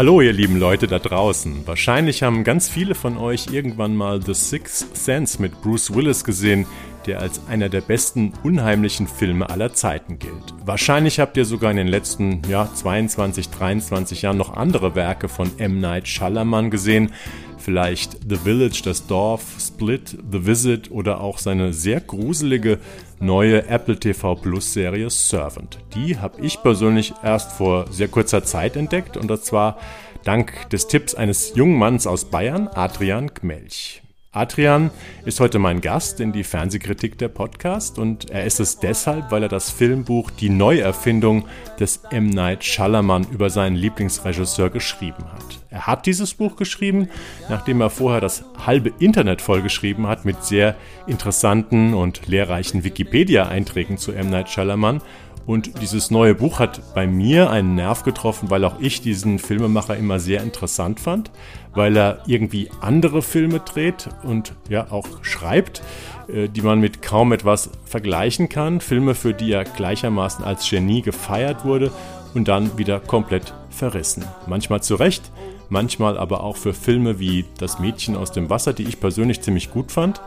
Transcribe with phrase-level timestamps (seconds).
[0.00, 1.66] Hallo ihr lieben Leute da draußen.
[1.66, 6.64] Wahrscheinlich haben ganz viele von euch irgendwann mal The Sixth Sense mit Bruce Willis gesehen,
[7.06, 10.54] der als einer der besten unheimlichen Filme aller Zeiten gilt.
[10.64, 15.50] Wahrscheinlich habt ihr sogar in den letzten ja, 22, 23 Jahren noch andere Werke von
[15.58, 15.80] M.
[15.80, 17.12] Night Shyamalan gesehen,
[17.58, 22.78] vielleicht The Village, das Dorf, Split, The Visit oder auch seine sehr gruselige
[23.20, 25.78] neue Apple TV Plus Serie Servant.
[25.94, 29.78] Die habe ich persönlich erst vor sehr kurzer Zeit entdeckt und das zwar
[30.24, 34.02] dank des Tipps eines jungen Manns aus Bayern, Adrian Gmelch.
[34.32, 34.92] Adrian
[35.24, 39.42] ist heute mein Gast in die Fernsehkritik der Podcast und er ist es deshalb, weil
[39.42, 41.48] er das Filmbuch Die Neuerfindung
[41.80, 42.30] des M.
[42.30, 45.58] Night Shyamalan über seinen Lieblingsregisseur geschrieben hat.
[45.68, 47.08] Er hat dieses Buch geschrieben,
[47.48, 50.76] nachdem er vorher das halbe Internet vollgeschrieben hat mit sehr
[51.08, 54.30] interessanten und lehrreichen Wikipedia-Einträgen zu M.
[54.30, 55.02] Night Shyamalan
[55.46, 59.96] und dieses neue Buch hat bei mir einen Nerv getroffen, weil auch ich diesen Filmemacher
[59.96, 61.30] immer sehr interessant fand,
[61.74, 65.82] weil er irgendwie andere Filme dreht und ja auch schreibt,
[66.28, 68.80] äh, die man mit kaum etwas vergleichen kann.
[68.80, 71.90] Filme, für die er gleichermaßen als Genie gefeiert wurde
[72.34, 74.24] und dann wieder komplett verrissen.
[74.46, 75.32] Manchmal zu Recht,
[75.68, 79.70] manchmal aber auch für Filme wie Das Mädchen aus dem Wasser, die ich persönlich ziemlich
[79.70, 80.20] gut fand.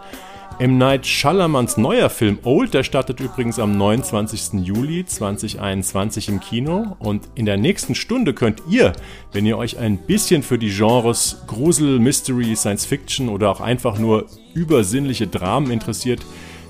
[0.59, 0.77] M.
[0.77, 4.65] Night Shyamans neuer Film Old, der startet übrigens am 29.
[4.65, 8.93] Juli 2021 im Kino und in der nächsten Stunde könnt ihr,
[9.31, 13.97] wenn ihr euch ein bisschen für die Genres Grusel, Mystery, Science Fiction oder auch einfach
[13.97, 16.21] nur übersinnliche Dramen interessiert,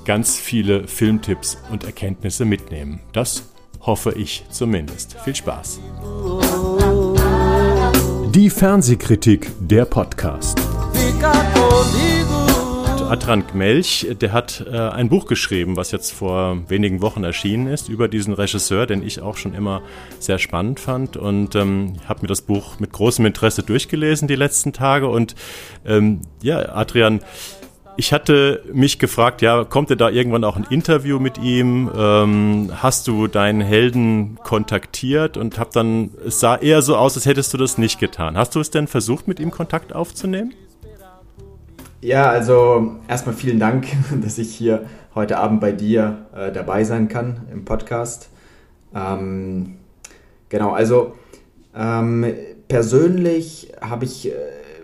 [0.05, 3.01] ganz viele Filmtipps und Erkenntnisse mitnehmen.
[3.11, 3.49] Das
[3.81, 5.17] hoffe ich zumindest.
[5.23, 5.79] Viel Spaß.
[8.33, 10.59] Die Fernsehkritik der Podcast.
[13.13, 17.87] Adran Gmelch, der hat äh, ein Buch geschrieben, was jetzt vor wenigen Wochen erschienen ist,
[17.87, 19.83] über diesen Regisseur, den ich auch schon immer
[20.17, 24.73] sehr spannend fand und ähm, habe mir das Buch mit großem Interesse durchgelesen die letzten
[24.73, 25.35] Tage und
[25.85, 27.19] ähm, ja, Adrian,
[27.97, 31.91] ich hatte mich gefragt, ja, kommt denn da irgendwann auch ein Interview mit ihm?
[31.95, 37.27] Ähm, hast du deinen Helden kontaktiert und hab dann, es sah eher so aus, als
[37.27, 38.35] hättest du das nicht getan.
[38.37, 40.55] Hast du es denn versucht, mit ihm Kontakt aufzunehmen?
[42.03, 43.87] Ja, also erstmal vielen Dank,
[44.21, 48.27] dass ich hier heute Abend bei dir äh, dabei sein kann im Podcast.
[48.93, 49.75] Ähm,
[50.49, 51.13] genau, also
[51.73, 52.25] ähm,
[52.67, 54.33] persönlich habe ich äh,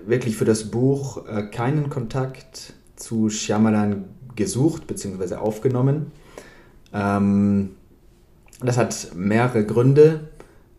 [0.05, 4.05] wirklich für das Buch äh, keinen Kontakt zu Shyamalan
[4.37, 5.35] gesucht bzw.
[5.35, 6.13] aufgenommen.
[6.93, 7.71] Ähm,
[8.61, 10.29] das hat mehrere Gründe.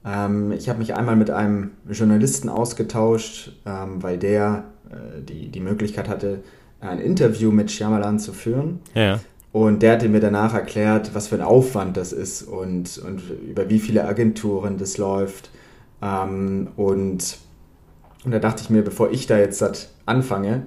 [0.06, 4.64] Ähm, ich habe mich einmal mit einem Journalisten ausgetauscht, ähm, weil der
[5.28, 6.40] die, die Möglichkeit hatte,
[6.80, 8.80] ein Interview mit Shyamalan zu führen.
[8.94, 9.20] Ja.
[9.52, 13.68] Und der hatte mir danach erklärt, was für ein Aufwand das ist und, und über
[13.68, 15.50] wie viele Agenturen das läuft.
[16.00, 17.38] Ähm, und,
[18.24, 20.66] und da dachte ich mir, bevor ich da jetzt anfange,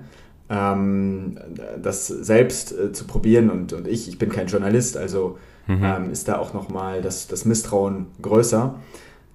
[0.50, 1.38] ähm,
[1.82, 5.82] das selbst äh, zu probieren und, und ich, ich bin kein Journalist, also mhm.
[5.82, 8.76] ähm, ist da auch nochmal das, das Misstrauen größer,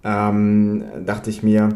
[0.05, 1.71] ähm, dachte ich mir,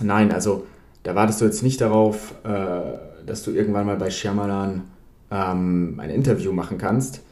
[0.00, 0.64] nein, also
[1.02, 4.82] da wartest du jetzt nicht darauf, äh, dass du irgendwann mal bei Shyamalan
[5.30, 7.22] ähm, ein Interview machen kannst,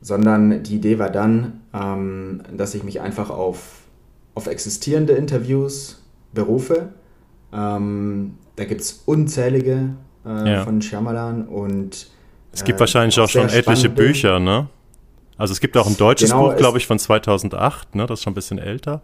[0.00, 3.80] sondern die Idee war dann, ähm, dass ich mich einfach auf,
[4.34, 6.90] auf existierende Interviews berufe.
[7.52, 9.90] Ähm, da gibt es unzählige
[10.24, 10.64] äh, ja.
[10.64, 12.08] von Shyamalan und
[12.52, 14.68] es gibt äh, wahrscheinlich auch schon etliche Bücher, ne?
[15.38, 18.06] Also es gibt auch ein deutsches genau, Buch, glaube ich, von 2008, ne?
[18.06, 19.02] Das ist schon ein bisschen älter.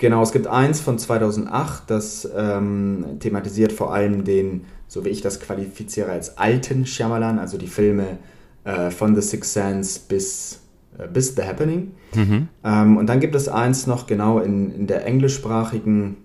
[0.00, 5.20] Genau, es gibt eins von 2008, das ähm, thematisiert vor allem den, so wie ich
[5.20, 8.16] das qualifiziere, als alten Shyamalan, also die Filme
[8.64, 10.60] äh, von The Sixth Sense bis,
[10.96, 11.92] äh, bis The Happening.
[12.14, 12.48] Mhm.
[12.64, 16.16] Ähm, und dann gibt es eins noch genau in, in der englischsprachigen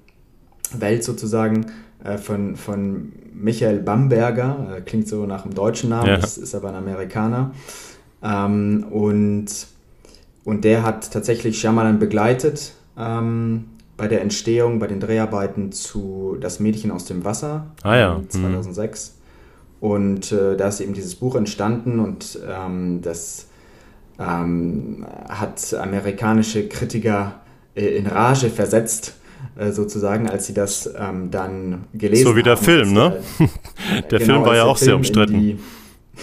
[0.72, 1.66] Welt sozusagen
[2.02, 6.16] äh, von, von Michael Bamberger, äh, klingt so nach einem deutschen Namen, ja.
[6.16, 7.52] das ist aber ein Amerikaner.
[8.24, 9.48] Ähm, und,
[10.46, 13.66] und der hat tatsächlich Shyamalan begleitet ähm,
[13.98, 18.22] bei der Entstehung, bei den Dreharbeiten zu Das Mädchen aus dem Wasser ah, ja.
[18.28, 19.16] 2006.
[19.82, 19.88] Mhm.
[19.88, 23.48] Und äh, da ist eben dieses Buch entstanden und ähm, das
[24.20, 27.42] ähm, hat amerikanische Kritiker
[27.76, 29.16] äh, in Rage versetzt,
[29.58, 32.34] äh, sozusagen, als sie das ähm, dann gelesen haben.
[32.34, 32.64] So wie der haben.
[32.64, 33.22] Film, ne?
[34.10, 35.40] der genau, Film war ja auch Film sehr umstritten.
[35.40, 35.60] Die,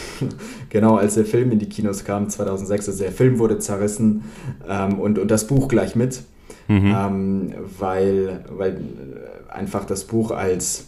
[0.70, 4.24] genau, als der Film in die Kinos kam, 2006, also der Film wurde zerrissen
[4.69, 6.22] ähm, und, und das Buch gleich mit
[6.80, 6.94] mhm.
[6.96, 8.80] ähm, weil, weil
[9.48, 10.86] einfach das Buch als,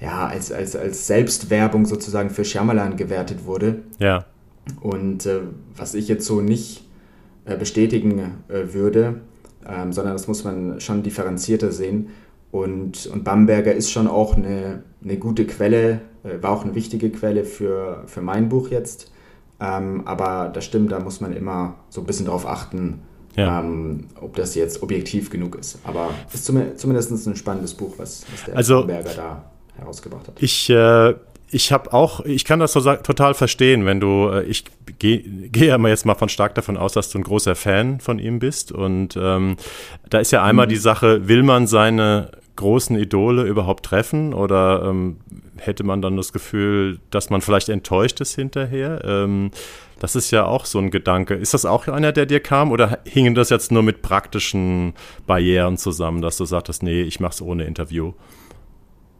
[0.00, 3.82] ja, als, als, als Selbstwerbung sozusagen für Shyamalan gewertet wurde.
[3.98, 4.24] Ja.
[4.80, 5.40] Und äh,
[5.76, 6.86] was ich jetzt so nicht
[7.44, 9.20] äh, bestätigen äh, würde,
[9.68, 12.08] ähm, sondern das muss man schon differenzierter sehen.
[12.50, 17.10] Und, und Bamberger ist schon auch eine, eine gute Quelle, äh, war auch eine wichtige
[17.10, 19.12] Quelle für, für mein Buch jetzt.
[19.60, 23.02] Ähm, aber das stimmt, da muss man immer so ein bisschen drauf achten,
[23.36, 23.60] ja.
[23.60, 25.78] ähm, ob das jetzt objektiv genug ist.
[25.84, 30.28] Aber es ist zum, zumindest ein spannendes Buch, was, was der also, Bamberger da herausgebracht
[30.28, 30.42] hat.
[30.42, 31.14] Ich äh,
[31.52, 34.64] ich habe auch, ich kann das so total verstehen, wenn du, äh, ich
[34.98, 38.18] gehe geh ja jetzt mal von stark davon aus, dass du ein großer Fan von
[38.18, 38.72] ihm bist.
[38.72, 39.56] Und ähm,
[40.08, 40.70] da ist ja einmal mhm.
[40.70, 45.18] die Sache, will man seine großen Idole überhaupt treffen oder ähm,
[45.56, 49.02] hätte man dann das Gefühl, dass man vielleicht enttäuscht ist hinterher?
[49.04, 49.50] Ähm,
[49.98, 51.34] das ist ja auch so ein Gedanke.
[51.34, 54.94] Ist das auch einer, der dir kam oder hingen das jetzt nur mit praktischen
[55.26, 58.12] Barrieren zusammen, dass du sagtest, nee, ich mache es ohne Interview?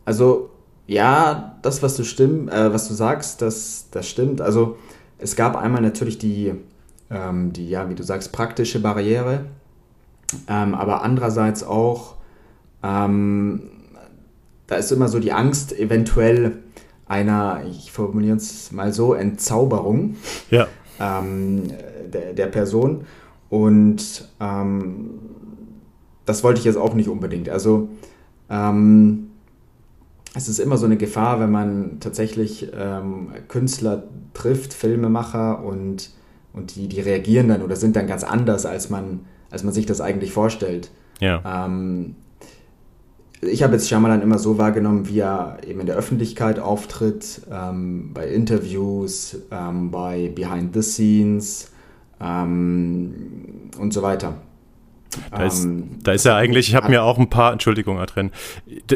[0.05, 0.51] Also
[0.87, 4.41] ja, das, was du stimm, äh, was du sagst, das, das stimmt.
[4.41, 4.77] Also
[5.19, 6.53] es gab einmal natürlich die,
[7.11, 9.45] ähm, die, ja, wie du sagst, praktische Barriere,
[10.49, 12.17] ähm, aber andererseits auch,
[12.83, 13.63] ähm,
[14.67, 16.59] da ist immer so die Angst, eventuell
[17.07, 20.17] einer, ich formuliere es mal so, Entzauberung
[20.51, 20.69] ja.
[21.01, 21.65] Ähm,
[22.13, 23.05] der, der, Person.
[23.49, 25.11] Und ähm,
[26.25, 27.49] das wollte ich jetzt auch nicht unbedingt.
[27.49, 27.89] Also
[28.49, 29.31] ähm,
[30.35, 34.05] es ist immer so eine Gefahr, wenn man tatsächlich ähm, Künstler
[34.35, 36.11] trifft, Filmemacher und,
[36.53, 39.87] und die, die reagieren dann oder sind dann ganz anders, als man, als man sich
[39.87, 40.91] das eigentlich vorstellt.
[41.19, 41.67] Ja.
[41.67, 42.15] Ähm,
[43.43, 48.13] ich habe jetzt Shyamalan immer so wahrgenommen, wie er eben in der Öffentlichkeit auftritt, ähm,
[48.13, 51.73] bei Interviews, ähm, bei Behind the Scenes
[52.21, 54.35] ähm, und so weiter.
[55.31, 58.31] Da ist, ähm, da ist ja eigentlich, ich habe mir auch ein paar, Entschuldigung, Adren,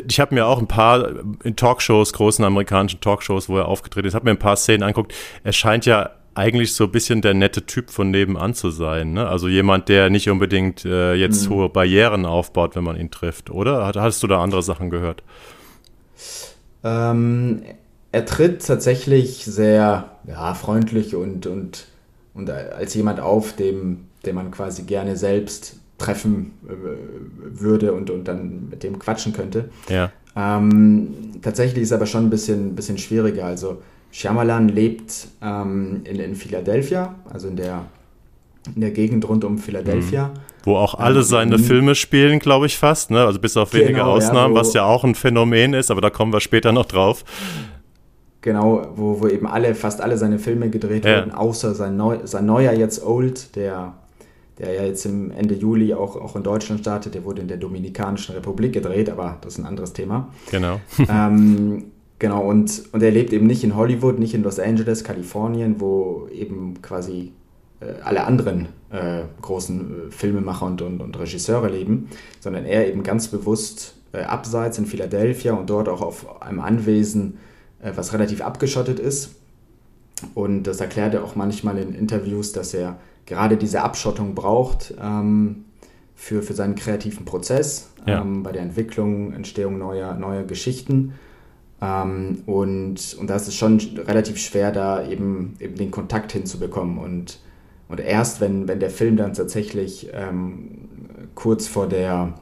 [0.06, 1.08] ich habe mir auch ein paar
[1.42, 5.12] in Talkshows, großen amerikanischen Talkshows, wo er aufgetreten ist, habe mir ein paar Szenen angeguckt.
[5.42, 9.12] Er scheint ja eigentlich so ein bisschen der nette Typ von nebenan zu sein.
[9.12, 9.28] Ne?
[9.28, 11.54] Also jemand, der nicht unbedingt äh, jetzt mhm.
[11.54, 13.92] hohe Barrieren aufbaut, wenn man ihn trifft, oder?
[13.94, 15.22] Hast du da andere Sachen gehört?
[16.82, 17.62] Ähm,
[18.12, 21.86] er tritt tatsächlich sehr ja, freundlich und, und,
[22.34, 28.24] und als jemand auf, dem, dem man quasi gerne selbst treffen äh, würde und, und
[28.28, 29.70] dann mit dem quatschen könnte.
[29.88, 30.10] Ja.
[30.36, 33.46] Ähm, tatsächlich ist es aber schon ein bisschen, bisschen schwieriger.
[33.46, 33.82] Also
[34.14, 37.86] Shyamalan lebt ähm, in, in Philadelphia, also in der,
[38.72, 40.28] in der Gegend rund um Philadelphia.
[40.28, 40.38] Mhm.
[40.62, 43.24] Wo auch alle ähm, seine Filme spielen, glaube ich fast, ne?
[43.24, 46.00] also bis auf wenige genau, Ausnahmen, ja, wo, was ja auch ein Phänomen ist, aber
[46.00, 47.24] da kommen wir später noch drauf.
[48.40, 51.18] Genau, wo, wo eben alle, fast alle seine Filme gedreht ja.
[51.18, 53.94] wurden, außer sein, Neu, sein neuer jetzt Old, der
[54.58, 57.16] der ja jetzt im Ende Juli auch, auch in Deutschland startet.
[57.16, 60.28] Der wurde in der Dominikanischen Republik gedreht, aber das ist ein anderes Thema.
[60.52, 60.78] Genau.
[61.08, 61.86] ähm,
[62.18, 66.28] genau, und, und er lebt eben nicht in Hollywood, nicht in Los Angeles, Kalifornien, wo
[66.32, 67.32] eben quasi
[67.80, 72.08] äh, alle anderen äh, großen äh, Filmemacher und, und, und, Regisseure leben,
[72.40, 77.38] sondern er eben ganz bewusst äh, abseits in Philadelphia und dort auch auf einem Anwesen,
[77.82, 79.36] äh, was relativ abgeschottet ist.
[80.34, 85.64] Und das erklärt er auch manchmal in Interviews, dass er gerade diese Abschottung braucht ähm,
[86.14, 88.20] für, für seinen kreativen Prozess, ja.
[88.20, 91.14] ähm, bei der Entwicklung, Entstehung neuer, neuer Geschichten.
[91.80, 96.98] Ähm, und, und da ist es schon relativ schwer, da eben, eben den Kontakt hinzubekommen.
[96.98, 97.38] Und,
[97.88, 100.88] und erst wenn, wenn der Film dann tatsächlich ähm,
[101.34, 102.34] kurz vor der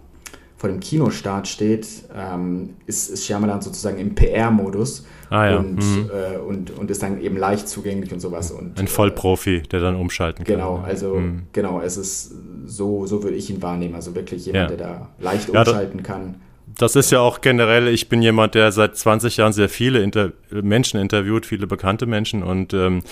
[0.62, 5.56] vor dem Kinostart steht, ähm, ist, ist Shyamalan sozusagen im PR-Modus ah, ja.
[5.58, 6.08] und, mhm.
[6.14, 8.52] äh, und, und ist dann eben leicht zugänglich und sowas.
[8.52, 10.54] Und, Ein Vollprofi, der dann umschalten kann.
[10.54, 11.48] Genau, also mhm.
[11.52, 13.96] genau, es ist so, so würde ich ihn wahrnehmen.
[13.96, 14.76] Also wirklich jemand, ja.
[14.76, 16.36] der da leicht umschalten ja, kann.
[16.78, 20.32] Das ist ja auch generell, ich bin jemand, der seit 20 Jahren sehr viele Inter
[20.50, 23.02] Menschen interviewt, viele bekannte Menschen und ähm,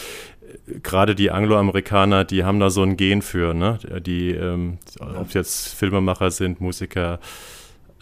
[0.82, 3.78] gerade die Angloamerikaner, die haben da so ein Gen für, ne?
[4.04, 7.20] Die, ähm, ob jetzt Filmemacher sind, Musiker,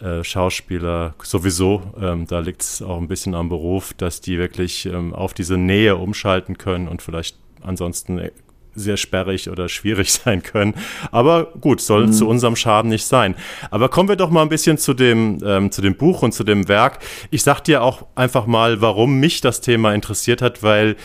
[0.01, 4.85] äh, Schauspieler, sowieso, ähm, da liegt es auch ein bisschen am Beruf, dass die wirklich
[4.85, 8.29] ähm, auf diese Nähe umschalten können und vielleicht ansonsten
[8.75, 10.73] sehr sperrig oder schwierig sein können.
[11.11, 12.13] Aber gut, soll mhm.
[12.13, 13.35] zu unserem Schaden nicht sein.
[13.71, 16.43] Aber kommen wir doch mal ein bisschen zu dem, ähm, zu dem Buch und zu
[16.43, 16.99] dem Werk.
[17.31, 20.95] Ich sag dir auch einfach mal, warum mich das Thema interessiert hat, weil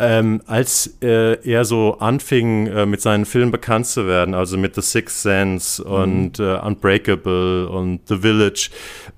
[0.00, 4.74] ähm, als äh, er so anfing, äh, mit seinen Filmen bekannt zu werden, also mit
[4.74, 5.92] The Sixth Sense mhm.
[5.92, 8.70] und äh, Unbreakable und The Village,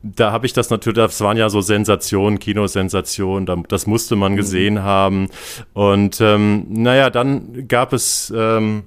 [0.03, 4.37] da habe ich das natürlich, das waren ja so Sensationen, Kinosensationen, das musste man mhm.
[4.37, 5.29] gesehen haben.
[5.73, 8.83] Und ähm, naja, dann gab es ähm,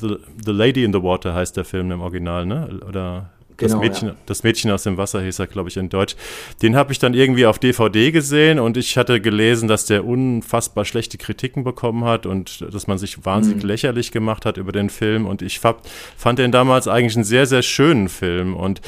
[0.00, 2.80] The, the Lady in the Water heißt der Film im Original, ne?
[2.88, 4.14] Oder das, genau, Mädchen, ja.
[4.26, 6.14] das Mädchen aus dem Wasser hieß er, glaube ich, in Deutsch.
[6.62, 10.84] Den habe ich dann irgendwie auf DVD gesehen und ich hatte gelesen, dass der unfassbar
[10.84, 13.68] schlechte Kritiken bekommen hat und dass man sich wahnsinnig mhm.
[13.68, 15.26] lächerlich gemacht hat über den Film.
[15.26, 18.54] Und ich fand den damals eigentlich einen sehr, sehr schönen Film.
[18.54, 18.80] Und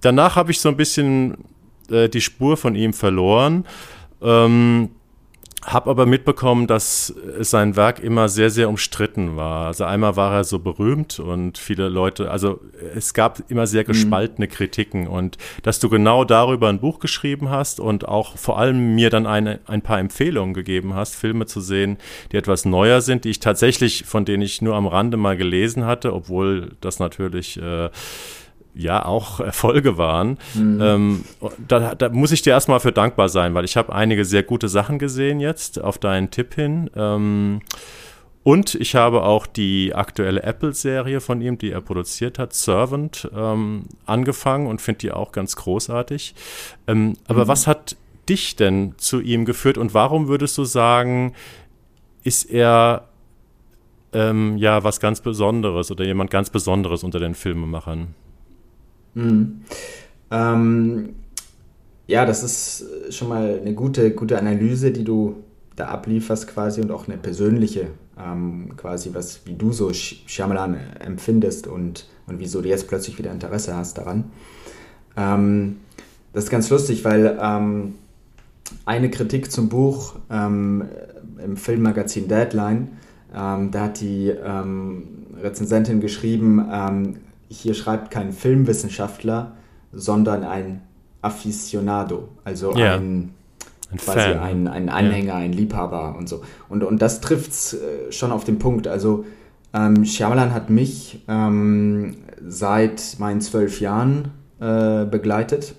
[0.00, 1.38] danach habe ich so ein bisschen
[1.88, 3.64] äh, die Spur von ihm verloren.
[4.22, 4.90] Ähm,
[5.62, 9.66] habe aber mitbekommen, dass sein Werk immer sehr, sehr umstritten war.
[9.66, 12.60] Also einmal war er so berühmt und viele Leute, also
[12.94, 13.88] es gab immer sehr mhm.
[13.88, 14.50] gespaltene mhm.
[14.50, 19.10] Kritiken und dass du genau darüber ein Buch geschrieben hast und auch vor allem mir
[19.10, 21.98] dann eine, ein paar Empfehlungen gegeben hast, Filme zu sehen,
[22.32, 25.84] die etwas neuer sind, die ich tatsächlich, von denen ich nur am Rande mal gelesen
[25.84, 27.90] hatte, obwohl das natürlich äh,
[28.74, 30.38] ja auch Erfolge waren.
[30.54, 30.80] Mhm.
[30.80, 31.24] Ähm,
[31.66, 34.68] da, da, muss ich dir erstmal für dankbar sein, weil ich habe einige sehr gute
[34.68, 36.90] Sachen gesehen jetzt auf deinen Tipp hin.
[36.94, 37.60] Ähm,
[38.42, 43.84] und ich habe auch die aktuelle Apple-Serie von ihm, die er produziert hat, Servant, ähm,
[44.06, 46.34] angefangen und finde die auch ganz großartig.
[46.86, 47.48] Ähm, aber mhm.
[47.48, 47.96] was hat
[48.28, 51.34] dich denn zu ihm geführt und warum würdest du sagen,
[52.22, 53.08] ist er
[54.12, 58.14] ähm, ja was ganz Besonderes oder jemand ganz Besonderes unter den Filmemachern?
[59.14, 59.62] Mhm.
[60.30, 61.08] Ähm,
[62.06, 65.36] ja, das ist schon mal eine gute, gute Analyse, die du
[65.76, 67.88] da ablieferst quasi und auch eine persönliche
[68.18, 73.30] ähm, quasi, was, wie du so Shyamalan empfindest und, und wieso du jetzt plötzlich wieder
[73.30, 74.24] Interesse hast daran.
[75.16, 75.76] Ähm,
[76.32, 77.94] das ist ganz lustig, weil ähm,
[78.84, 80.84] eine Kritik zum Buch ähm,
[81.44, 82.88] im Filmmagazin Deadline,
[83.34, 85.04] ähm, da hat die ähm,
[85.42, 86.66] Rezensentin geschrieben,
[87.50, 89.52] hier schreibt kein Filmwissenschaftler,
[89.92, 90.82] sondern ein
[91.20, 92.94] Aficionado, also ja.
[92.94, 93.34] ein,
[93.90, 94.38] ein, quasi Fan.
[94.38, 95.38] Ein, ein Anhänger, ja.
[95.38, 96.42] ein Liebhaber und so.
[96.68, 98.86] Und, und das trifft es äh, schon auf den Punkt.
[98.86, 99.24] Also
[99.74, 102.16] ähm, Shyamalan hat mich ähm,
[102.46, 104.30] seit meinen zwölf Jahren
[104.60, 105.74] äh, begleitet.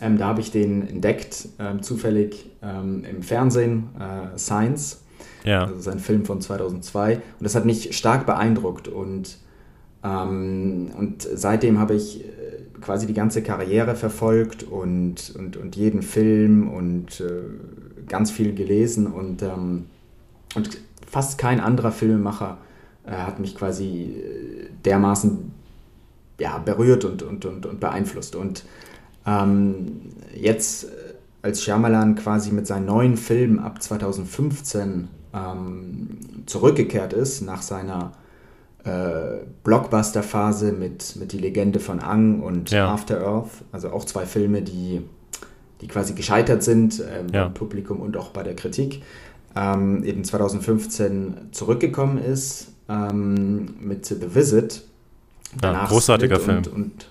[0.00, 5.02] Ähm, da habe ich den entdeckt, ähm, zufällig ähm, im Fernsehen, äh, Science,
[5.44, 5.64] ja.
[5.64, 7.14] also sein Film von 2002.
[7.14, 9.38] Und das hat mich stark beeindruckt und
[10.04, 12.28] ähm, und seitdem habe ich äh,
[12.80, 19.06] quasi die ganze Karriere verfolgt und, und, und jeden Film und äh, ganz viel gelesen
[19.06, 19.86] und, ähm,
[20.54, 22.58] und fast kein anderer Filmemacher
[23.04, 25.52] äh, hat mich quasi äh, dermaßen
[26.38, 28.36] ja, berührt und, und, und, und beeinflusst.
[28.36, 28.64] Und
[29.26, 30.00] ähm,
[30.34, 30.88] jetzt, äh,
[31.42, 38.12] als Shyamalan quasi mit seinen neuen Filmen ab 2015 ähm, zurückgekehrt ist, nach seiner
[38.88, 42.88] äh, Blockbuster-Phase mit, mit Die Legende von Ang und ja.
[42.88, 43.50] After Earth.
[43.70, 45.02] Also auch zwei Filme, die,
[45.80, 47.44] die quasi gescheitert sind äh, ja.
[47.44, 49.02] beim Publikum und auch bei der Kritik.
[49.54, 54.84] Ähm, eben 2015 zurückgekommen ist ähm, mit The Visit.
[55.62, 56.58] Ja, großartiger Film.
[56.58, 57.06] Und, und,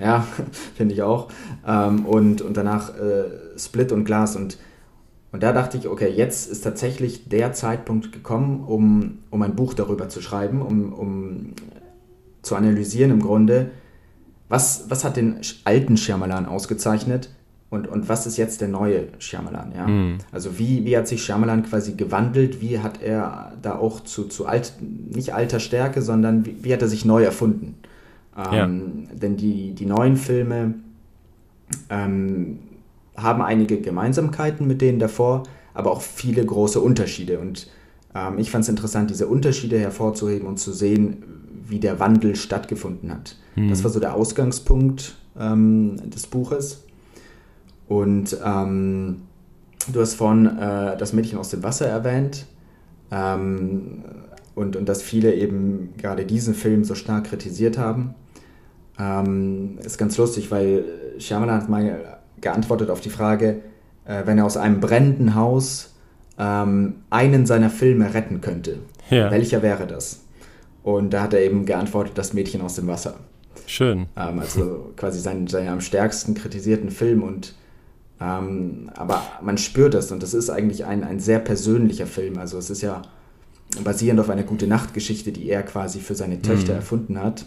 [0.00, 0.26] ja,
[0.76, 1.28] finde ich auch.
[1.66, 4.36] Ähm, und, und danach äh, Split und Glas.
[4.36, 4.58] Und
[5.36, 9.74] und da dachte ich, okay, jetzt ist tatsächlich der Zeitpunkt gekommen, um, um ein Buch
[9.74, 11.52] darüber zu schreiben, um, um
[12.40, 13.70] zu analysieren im Grunde,
[14.48, 17.28] was, was hat den alten Shyamalan ausgezeichnet
[17.68, 19.86] und, und was ist jetzt der neue Shyamalan, ja?
[19.86, 20.18] Mhm.
[20.32, 24.46] Also wie, wie hat sich Shyamalan quasi gewandelt, wie hat er da auch zu, zu
[24.46, 27.74] alt, nicht alter Stärke, sondern wie, wie hat er sich neu erfunden?
[28.38, 29.16] Ähm, ja.
[29.18, 30.76] Denn die, die neuen Filme
[31.90, 32.60] ähm,
[33.16, 35.44] haben einige Gemeinsamkeiten mit denen davor,
[35.74, 37.38] aber auch viele große Unterschiede.
[37.38, 37.68] Und
[38.14, 41.22] ähm, ich fand es interessant, diese Unterschiede hervorzuheben und zu sehen,
[41.68, 43.36] wie der Wandel stattgefunden hat.
[43.56, 43.68] Mhm.
[43.70, 46.84] Das war so der Ausgangspunkt ähm, des Buches.
[47.88, 49.22] Und ähm,
[49.92, 52.46] du hast vorhin äh, das Mädchen aus dem Wasser erwähnt.
[53.10, 54.04] Ähm,
[54.54, 58.14] und, und dass viele eben gerade diesen Film so stark kritisiert haben.
[58.98, 60.84] Ähm, ist ganz lustig, weil
[61.18, 63.60] Shyamalan hat mal geantwortet auf die Frage,
[64.04, 65.94] äh, wenn er aus einem brennenden Haus
[66.38, 68.78] ähm, einen seiner Filme retten könnte,
[69.10, 69.30] ja.
[69.30, 70.22] welcher wäre das?
[70.82, 73.16] Und da hat er eben geantwortet, das Mädchen aus dem Wasser.
[73.66, 74.06] Schön.
[74.16, 77.54] Ähm, also quasi seinen, seinen am stärksten kritisierten Film und
[78.20, 82.38] ähm, aber man spürt das und das ist eigentlich ein, ein sehr persönlicher Film.
[82.38, 83.02] Also es ist ja
[83.84, 86.78] basierend auf einer gute Nachtgeschichte, die er quasi für seine Töchter mhm.
[86.78, 87.44] erfunden hat.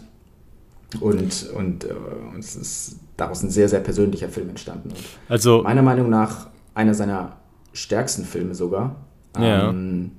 [1.00, 1.94] Und, und, äh,
[2.38, 4.90] es ist daraus ein sehr, sehr persönlicher Film entstanden.
[5.28, 7.36] Also meiner Meinung nach einer seiner
[7.72, 8.96] stärksten Filme sogar.
[9.38, 9.70] Ja.
[9.70, 10.12] Ähm,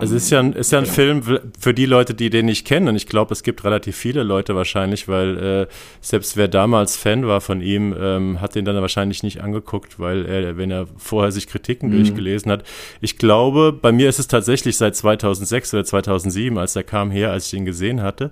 [0.00, 0.94] es ist ja ein, ist ja ein genau.
[0.94, 1.22] Film
[1.58, 2.86] für die Leute, die den nicht kennen.
[2.86, 5.66] Und ich glaube, es gibt relativ viele Leute wahrscheinlich, weil äh,
[6.00, 10.24] selbst wer damals Fan war von ihm, ähm, hat den dann wahrscheinlich nicht angeguckt, weil
[10.26, 11.96] er, wenn er vorher sich Kritiken mhm.
[11.96, 12.62] durchgelesen hat.
[13.00, 17.32] Ich glaube, bei mir ist es tatsächlich seit 2006 oder 2007, als er kam her,
[17.32, 18.30] als ich ihn gesehen hatte.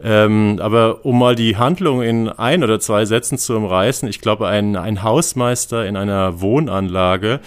[0.00, 4.46] Ähm, aber um mal die Handlung in ein oder zwei Sätzen zu umreißen, ich glaube,
[4.46, 7.40] ein, ein Hausmeister in einer Wohnanlage,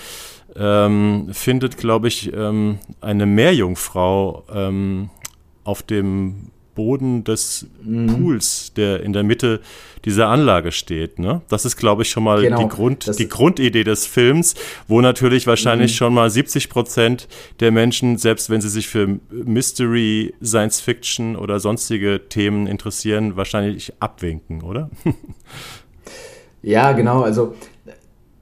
[0.57, 5.09] ähm, findet, glaube ich, ähm, eine Meerjungfrau ähm,
[5.63, 8.07] auf dem Boden des mhm.
[8.07, 9.61] Pools, der in der Mitte
[10.03, 11.17] dieser Anlage steht.
[11.17, 11.41] Ne?
[11.47, 14.53] Das ist, glaube ich, schon mal genau, die, Grund, die Grundidee des Films,
[14.87, 15.95] wo natürlich wahrscheinlich mhm.
[15.95, 17.27] schon mal 70 Prozent
[17.61, 23.93] der Menschen, selbst wenn sie sich für Mystery, Science Fiction oder sonstige Themen interessieren, wahrscheinlich
[23.99, 24.91] abwinken, oder?
[26.61, 27.21] ja, genau.
[27.21, 27.55] Also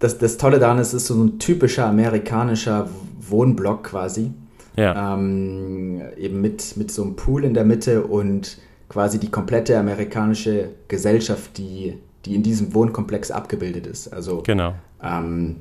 [0.04, 2.90] das, das Tolle daran ist, es ist so ein typischer amerikanischer
[3.22, 4.32] Wohnblock quasi.
[4.76, 5.14] Ja.
[5.14, 8.58] Ähm, eben mit, mit so einem Pool in der Mitte und
[8.90, 14.10] quasi die komplette amerikanische Gesellschaft, die, die in diesem Wohnkomplex abgebildet ist.
[14.10, 14.74] Also genau.
[15.02, 15.58] ähm,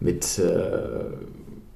[0.00, 1.04] mit äh,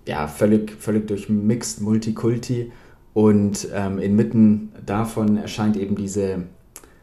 [0.06, 2.72] ja, völlig, völlig durchmixed Multikulti
[3.14, 6.42] und ähm, inmitten davon erscheint eben diese,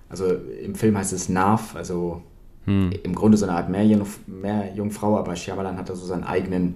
[0.10, 0.26] also
[0.64, 2.22] im Film heißt es Nav, also
[2.66, 2.92] hm.
[3.04, 6.76] im Grunde so eine Art Meerjungf Meerjungfrau, aber Shyamalan hat da so seinen eigenen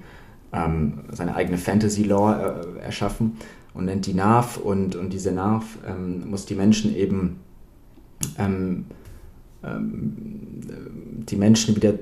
[0.53, 3.37] ähm, seine eigene Fantasy-Lore äh, erschaffen
[3.73, 7.39] und nennt die Nav und, und diese Nav ähm, muss die Menschen eben
[8.37, 8.85] ähm,
[9.63, 10.59] ähm,
[11.27, 11.93] die Menschen wieder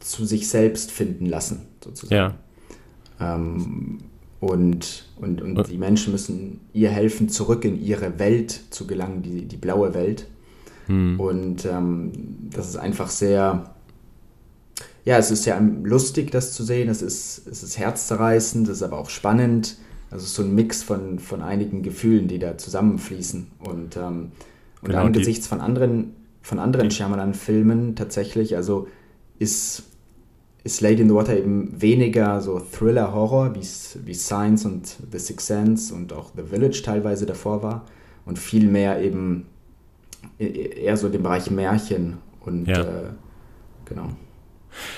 [0.00, 2.34] zu sich selbst finden lassen, sozusagen.
[3.20, 3.34] Ja.
[3.34, 3.98] Ähm,
[4.40, 9.46] und, und, und die Menschen müssen ihr helfen, zurück in ihre Welt zu gelangen, die,
[9.46, 10.26] die blaue Welt.
[10.86, 11.18] Hm.
[11.20, 12.12] Und ähm,
[12.50, 13.74] das ist einfach sehr,
[15.04, 16.88] ja, es ist ja lustig, das zu sehen.
[16.88, 19.76] Es ist, es ist herzzerreißend, es ist aber auch spannend.
[20.10, 23.48] Also es ist so ein Mix von, von einigen Gefühlen, die da zusammenfließen.
[23.58, 24.32] Und, ähm,
[24.80, 28.86] und genau, angesichts von anderen, von anderen Shyamalan-Filmen tatsächlich, also
[29.38, 29.82] ist,
[30.62, 33.66] ist Lady in the Water eben weniger so Thriller-Horror, wie
[34.04, 37.84] wie Science und The Sixth Sense und auch The Village teilweise davor war.
[38.24, 39.46] Und viel mehr eben
[40.38, 42.80] eher so den Bereich Märchen und ja.
[42.80, 43.10] äh,
[43.84, 44.10] genau.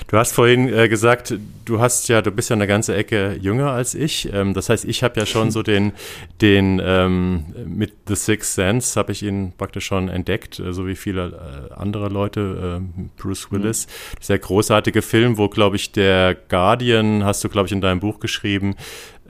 [0.07, 1.33] Du hast vorhin äh, gesagt,
[1.65, 4.31] du hast ja, du bist ja eine ganze Ecke jünger als ich.
[4.33, 5.93] Ähm, das heißt, ich habe ja schon so den,
[6.41, 10.95] den ähm, mit The Sixth Sense habe ich ihn praktisch schon entdeckt, äh, so wie
[10.95, 12.81] viele äh, andere Leute.
[12.81, 14.17] Äh, Bruce Willis, mhm.
[14.21, 18.19] sehr großartige Film, wo glaube ich der Guardian, hast du glaube ich in deinem Buch
[18.19, 18.75] geschrieben,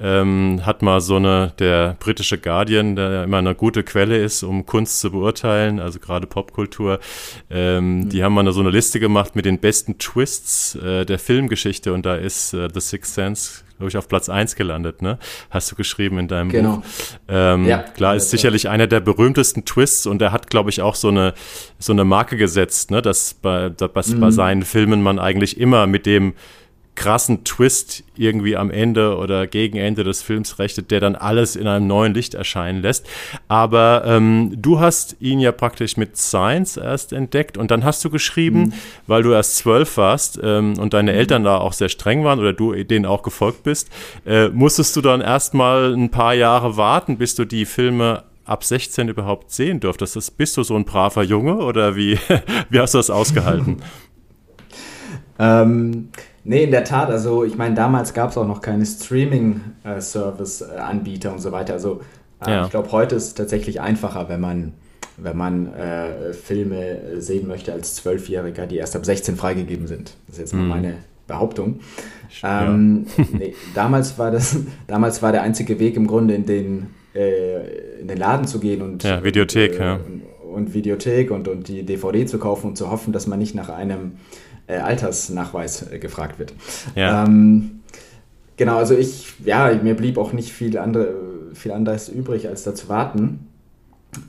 [0.01, 4.43] ähm, hat mal so eine, der britische Guardian, der ja immer eine gute Quelle ist,
[4.43, 6.99] um Kunst zu beurteilen, also gerade Popkultur,
[7.49, 8.09] ähm, mhm.
[8.09, 12.05] die haben mal so eine Liste gemacht mit den besten Twists äh, der Filmgeschichte und
[12.05, 15.17] da ist äh, The Sixth Sense glaube ich, auf Platz 1 gelandet, ne?
[15.49, 16.75] Hast du geschrieben in deinem genau.
[16.77, 16.83] Buch.
[17.29, 20.95] Ähm, ja, klar, ist sicherlich einer der berühmtesten Twists und er hat, glaube ich, auch
[20.95, 21.33] so eine,
[21.79, 23.01] so eine Marke gesetzt, ne?
[23.01, 24.19] Dass bei, dass mhm.
[24.19, 26.33] bei seinen Filmen man eigentlich immer mit dem
[26.99, 31.65] krassen Twist irgendwie am Ende oder gegen Ende des Films rechnet, der dann alles in
[31.65, 33.07] einem neuen Licht erscheinen lässt.
[33.47, 38.09] Aber ähm, du hast ihn ja praktisch mit Science erst entdeckt und dann hast du
[38.09, 38.73] geschrieben, mhm.
[39.07, 41.17] weil du erst zwölf warst ähm, und deine mhm.
[41.19, 43.89] Eltern da auch sehr streng waren oder du denen auch gefolgt bist,
[44.25, 49.07] äh, musstest du dann erstmal ein paar Jahre warten, bis du die Filme ab 16
[49.07, 50.17] überhaupt sehen durftest.
[50.17, 52.19] Das, bist du so ein braver Junge oder wie,
[52.69, 53.77] wie hast du das ausgehalten?
[55.39, 56.09] ähm,
[56.49, 57.11] Nee, in der Tat.
[57.11, 61.73] Also ich meine, damals gab es auch noch keine Streaming-Service-Anbieter und so weiter.
[61.73, 62.01] Also
[62.43, 62.65] äh, ja.
[62.65, 64.73] ich glaube, heute ist es tatsächlich einfacher, wenn man,
[65.17, 70.15] wenn man äh, Filme sehen möchte als Zwölfjähriger, die erst ab 16 freigegeben sind.
[70.25, 70.69] Das ist jetzt mal mhm.
[70.69, 70.95] meine
[71.27, 71.81] Behauptung.
[72.41, 74.57] Ähm, nee, damals, war das,
[74.87, 78.81] damals war der einzige Weg im Grunde in den, äh, in den Laden zu gehen
[78.81, 79.97] und, ja, Videothek, und, äh, ja.
[79.97, 83.53] und, und Videothek und, und die DVD zu kaufen und zu hoffen, dass man nicht
[83.53, 84.13] nach einem
[84.69, 86.53] äh, Altersnachweis äh, gefragt wird.
[86.95, 87.25] Ja.
[87.25, 87.81] Ähm,
[88.55, 91.13] genau, also ich, ja, mir blieb auch nicht viel, andere,
[91.53, 93.47] viel anderes übrig, als da zu warten.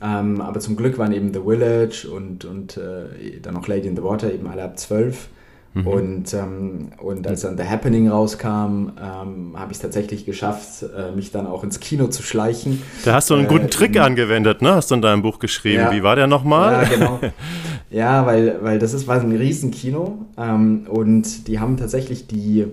[0.01, 3.95] Ähm, aber zum Glück waren eben The Village und, und äh, dann noch Lady in
[3.95, 5.29] the Water eben alle ab zwölf.
[5.73, 5.87] Mhm.
[5.87, 11.15] Und, ähm, und als dann The Happening rauskam, ähm, habe ich es tatsächlich geschafft, äh,
[11.15, 12.81] mich dann auch ins Kino zu schleichen.
[13.05, 14.75] Da hast du einen guten äh, Trick in, angewendet, ne?
[14.75, 15.83] Hast du in deinem Buch geschrieben.
[15.83, 16.83] Ja, Wie war der nochmal?
[16.83, 17.19] Ja, genau.
[17.89, 22.65] ja, weil, weil das ist, war ein Riesenkino ähm, und die haben tatsächlich die,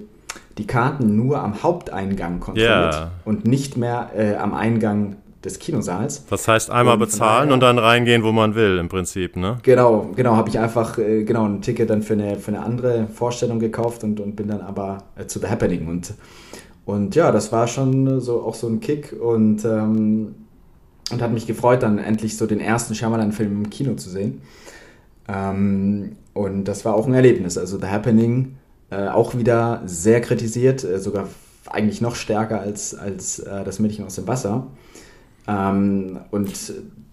[0.59, 3.11] die Karten nur am Haupteingang kontrolliert ja.
[3.25, 6.25] und nicht mehr äh, am Eingang des Kinosaals.
[6.29, 9.59] Das heißt einmal und bezahlen und dann reingehen, wo man will, im Prinzip, ne?
[9.63, 13.07] Genau, genau, habe ich einfach äh, genau ein Ticket dann für eine, für eine andere
[13.07, 16.15] Vorstellung gekauft und, und bin dann aber äh, zu The Happening und,
[16.85, 20.35] und ja, das war schon so auch so ein Kick und, ähm,
[21.13, 24.43] und hat mich gefreut, dann endlich so den ersten Shyamalan-Film im Kino zu sehen.
[25.29, 27.59] Ähm, und das war auch ein Erlebnis.
[27.59, 28.57] Also The Happening
[28.91, 31.29] äh, auch wieder sehr kritisiert, äh, sogar
[31.67, 34.67] eigentlich noch stärker als, als äh, das Mädchen aus dem Wasser.
[35.49, 36.53] Ähm, und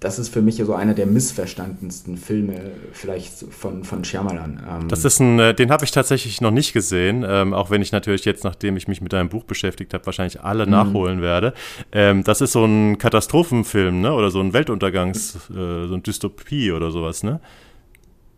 [0.01, 4.61] das ist für mich so einer der missverstandensten Filme vielleicht von, von Shyamalan.
[4.69, 7.81] Ähm das ist ein, äh, den habe ich tatsächlich noch nicht gesehen, ähm, auch wenn
[7.81, 10.71] ich natürlich jetzt, nachdem ich mich mit deinem Buch beschäftigt habe, wahrscheinlich alle mhm.
[10.73, 11.53] nachholen werde.
[11.93, 14.13] Ähm, das ist so ein Katastrophenfilm, ne?
[14.13, 17.39] Oder so ein Weltuntergangs, äh, so ein Dystopie oder sowas, ne?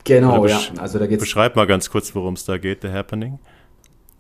[0.04, 0.62] Genau, ja.
[0.78, 3.40] Also da geht's beschreib mal ganz kurz, worum es da geht, The Happening.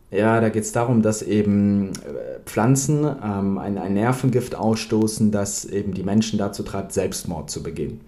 [0.10, 5.65] Ja, da geht es darum, dass eben äh, Pflanzen ähm, ein, ein Nervengift ausstoßen, das
[5.65, 8.00] eben die Menschen dazu treibt, Selbstmord zu begehen.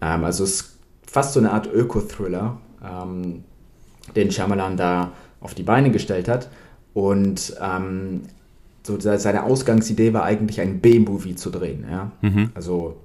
[0.00, 3.44] Ähm, also es ist fast so eine Art Öko-Thriller, ähm,
[4.16, 6.48] den Shyamalan da auf die Beine gestellt hat.
[6.94, 8.22] Und ähm,
[8.82, 11.86] so seine Ausgangsidee war eigentlich ein B-Movie zu drehen.
[11.88, 12.10] Ja?
[12.22, 12.50] Mhm.
[12.54, 12.96] Also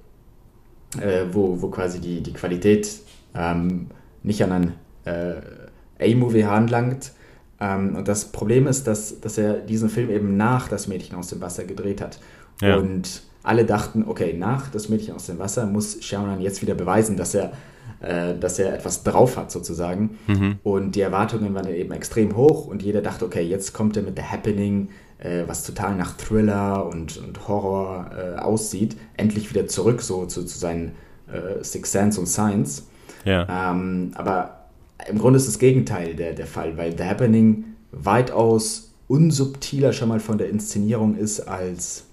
[1.00, 2.90] äh, wo, wo quasi die, die Qualität
[3.34, 3.86] ähm,
[4.22, 7.12] nicht an ein äh, A-Movie heranlangt,
[7.60, 11.28] ähm, und das Problem ist, dass, dass er diesen Film eben nach Das Mädchen aus
[11.28, 12.18] dem Wasser gedreht hat.
[12.60, 12.76] Ja.
[12.76, 17.16] Und alle dachten, okay, nach Das Mädchen aus dem Wasser muss Shyamalan jetzt wieder beweisen,
[17.16, 17.52] dass er,
[18.00, 20.18] äh, dass er etwas drauf hat sozusagen.
[20.26, 20.58] Mhm.
[20.62, 24.16] Und die Erwartungen waren eben extrem hoch und jeder dachte, okay, jetzt kommt er mit
[24.16, 30.00] The Happening, äh, was total nach Thriller und, und Horror äh, aussieht, endlich wieder zurück
[30.00, 30.92] so zu, zu seinen
[31.30, 32.86] äh, Six Sense und Science.
[33.24, 33.70] Ja.
[33.70, 34.59] Ähm, aber
[35.08, 40.20] im Grunde ist das Gegenteil der, der Fall, weil The Happening weitaus unsubtiler schon mal
[40.20, 42.04] von der Inszenierung ist als,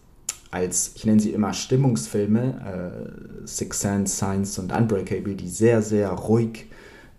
[0.50, 6.10] als ich nenne sie immer Stimmungsfilme, äh, Six Sense, Science und Unbreakable, die sehr, sehr
[6.10, 6.66] ruhig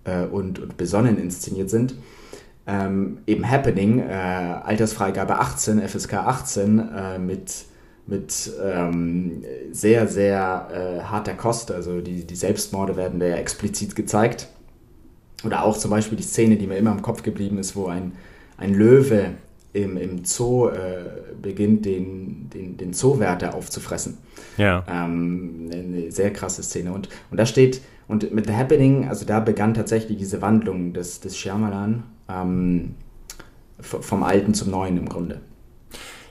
[0.05, 1.95] äh, und, und besonnen inszeniert sind.
[2.67, 7.65] Ähm, eben Happening, äh, Altersfreigabe 18, FSK 18, äh, mit,
[8.07, 11.71] mit ähm, sehr, sehr äh, harter Kost.
[11.71, 14.49] Also die, die Selbstmorde werden da ja explizit gezeigt.
[15.45, 18.13] Oder auch zum Beispiel die Szene, die mir immer im Kopf geblieben ist, wo ein,
[18.57, 19.31] ein Löwe
[19.73, 21.05] im, im Zoo äh,
[21.41, 24.19] beginnt, den, den, den Zoowärter aufzufressen.
[24.57, 24.85] Ja.
[24.89, 26.93] Ähm, eine sehr krasse Szene.
[26.93, 31.21] Und, und da steht, und mit The Happening, also da begann tatsächlich diese Wandlung des,
[31.21, 32.95] des Shyamalan ähm,
[33.81, 35.41] vom Alten zum Neuen im Grunde.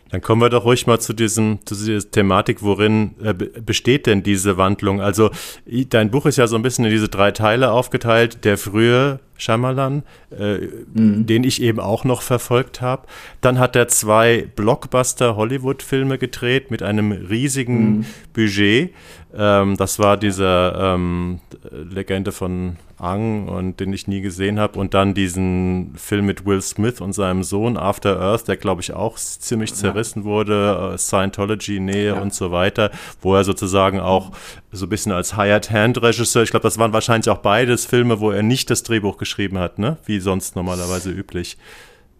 [0.09, 4.23] Dann kommen wir doch ruhig mal zu diesem, zu dieser Thematik, worin äh, besteht denn
[4.23, 5.01] diese Wandlung?
[5.01, 5.31] Also
[5.65, 8.45] dein Buch ist ja so ein bisschen in diese drei Teile aufgeteilt.
[8.45, 10.03] Der frühe Shyamalan,
[10.37, 10.57] äh,
[10.93, 11.25] mhm.
[11.25, 13.07] den ich eben auch noch verfolgt habe.
[13.41, 18.05] Dann hat er zwei Blockbuster-Hollywood-Filme gedreht mit einem riesigen mhm.
[18.33, 18.93] Budget.
[19.35, 21.39] Ähm, das war dieser ähm,
[21.71, 24.79] Legende von Ang und den ich nie gesehen habe.
[24.79, 28.93] Und dann diesen Film mit Will Smith und seinem Sohn After Earth, der glaube ich
[28.93, 32.19] auch ziemlich zerrissen wurde, äh, Scientology-Nähe ja.
[32.19, 34.31] und so weiter, wo er sozusagen auch
[34.77, 38.19] so ein bisschen als Hired Hand Regisseur, ich glaube, das waren wahrscheinlich auch beides Filme,
[38.19, 39.97] wo er nicht das Drehbuch geschrieben hat, ne?
[40.05, 41.57] Wie sonst normalerweise üblich.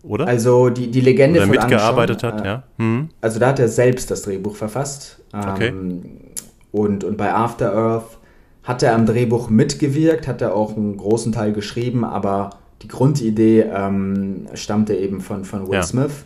[0.03, 0.27] Oder?
[0.27, 2.63] Also die, die Legende Oder von mitgearbeitet Angschon, hat, äh, ja.
[2.77, 3.09] Hm.
[3.21, 5.19] Also da hat er selbst das Drehbuch verfasst.
[5.33, 5.73] Ähm, okay.
[6.71, 8.17] Und, und bei After Earth
[8.63, 13.61] hat er am Drehbuch mitgewirkt, hat er auch einen großen Teil geschrieben, aber die Grundidee
[13.61, 15.83] ähm, stammte eben von, von Will ja.
[15.83, 16.25] Smith.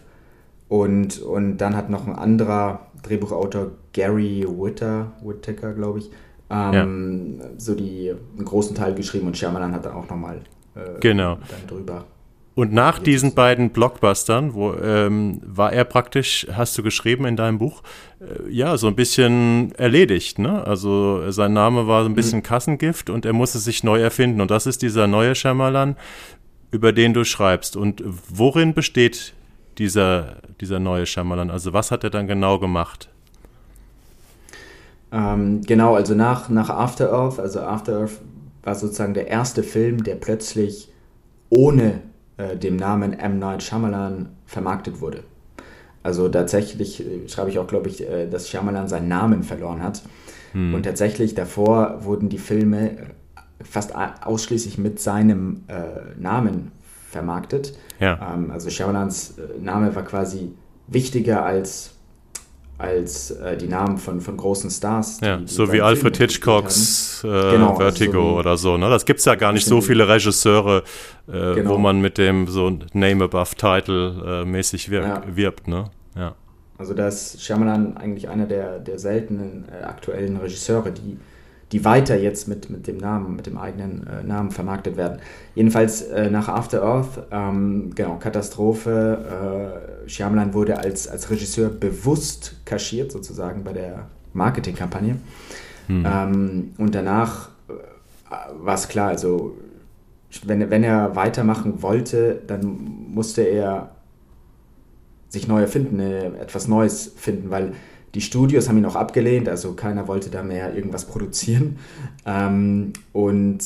[0.68, 6.12] Und, und dann hat noch ein anderer Drehbuchautor, Gary Whitter, Whittaker, glaube ich,
[6.50, 7.48] ähm, ja.
[7.58, 10.42] so die, einen großen Teil geschrieben und Shyamalan hat dann auch nochmal
[10.76, 11.36] äh, genau.
[11.36, 12.06] dann drüber.
[12.54, 17.58] Und nach diesen beiden Blockbustern, wo ähm, war er praktisch, hast du geschrieben in deinem
[17.58, 17.82] Buch,
[18.20, 20.66] äh, ja, so ein bisschen erledigt, ne?
[20.68, 22.44] Also sein Name war so ein bisschen mhm.
[22.44, 24.42] Kassengift und er musste sich neu erfinden.
[24.42, 25.96] Und das ist dieser neue Shyamalan,
[26.72, 27.78] über den du schreibst.
[27.78, 29.34] Und worin besteht
[29.82, 31.50] dieser, dieser neue Shyamalan?
[31.50, 33.10] Also was hat er dann genau gemacht?
[35.12, 38.22] Ähm, genau, also nach, nach After Earth, also After Earth
[38.62, 40.90] war sozusagen der erste Film, der plötzlich
[41.50, 42.02] ohne
[42.38, 43.40] äh, dem Namen M.
[43.40, 45.24] Night Shyamalan vermarktet wurde.
[46.04, 50.04] Also tatsächlich äh, schreibe ich auch, glaube ich, äh, dass Shyamalan seinen Namen verloren hat.
[50.52, 50.76] Hm.
[50.76, 52.98] Und tatsächlich davor wurden die Filme
[53.64, 56.72] fast ausschließlich mit seinem äh, Namen
[57.12, 57.78] vermarktet.
[58.00, 58.34] Ja.
[58.34, 60.54] Ähm, also Shyamalans äh, Name war quasi
[60.88, 61.96] wichtiger als
[62.78, 65.20] als äh, die Namen von, von großen Stars.
[65.20, 68.78] Die, ja, die so wie Alfred Hitchcocks äh, genau, Vertigo also so oder so.
[68.78, 68.90] Ne?
[68.90, 70.84] Das gibt es ja gar nicht so viele Regisseure,
[71.28, 71.76] äh, genau.
[71.76, 75.36] wo man mit dem so Name above Title äh, mäßig wirkt, ja.
[75.36, 75.68] wirbt.
[75.68, 75.92] Ne?
[76.16, 76.34] Ja.
[76.80, 81.20] Also da ist Shyamalan eigentlich einer der, der seltenen aktuellen Regisseure, die
[81.72, 85.20] die weiter jetzt mit, mit dem Namen, mit dem eigenen äh, Namen vermarktet werden.
[85.56, 89.80] Jedenfalls äh, nach After Earth, ähm, genau, Katastrophe.
[90.06, 95.18] Äh, Shyamalan wurde als, als Regisseur bewusst kaschiert, sozusagen bei der Marketingkampagne.
[95.88, 96.06] Hm.
[96.06, 97.74] Ähm, und danach äh,
[98.60, 99.58] war es klar, also
[100.44, 103.92] wenn, wenn er weitermachen wollte, dann musste er
[105.30, 107.74] sich neu erfinden, äh, etwas Neues finden, weil
[108.14, 111.78] die Studios haben ihn auch abgelehnt, also keiner wollte da mehr irgendwas produzieren.
[112.26, 113.64] Ähm, und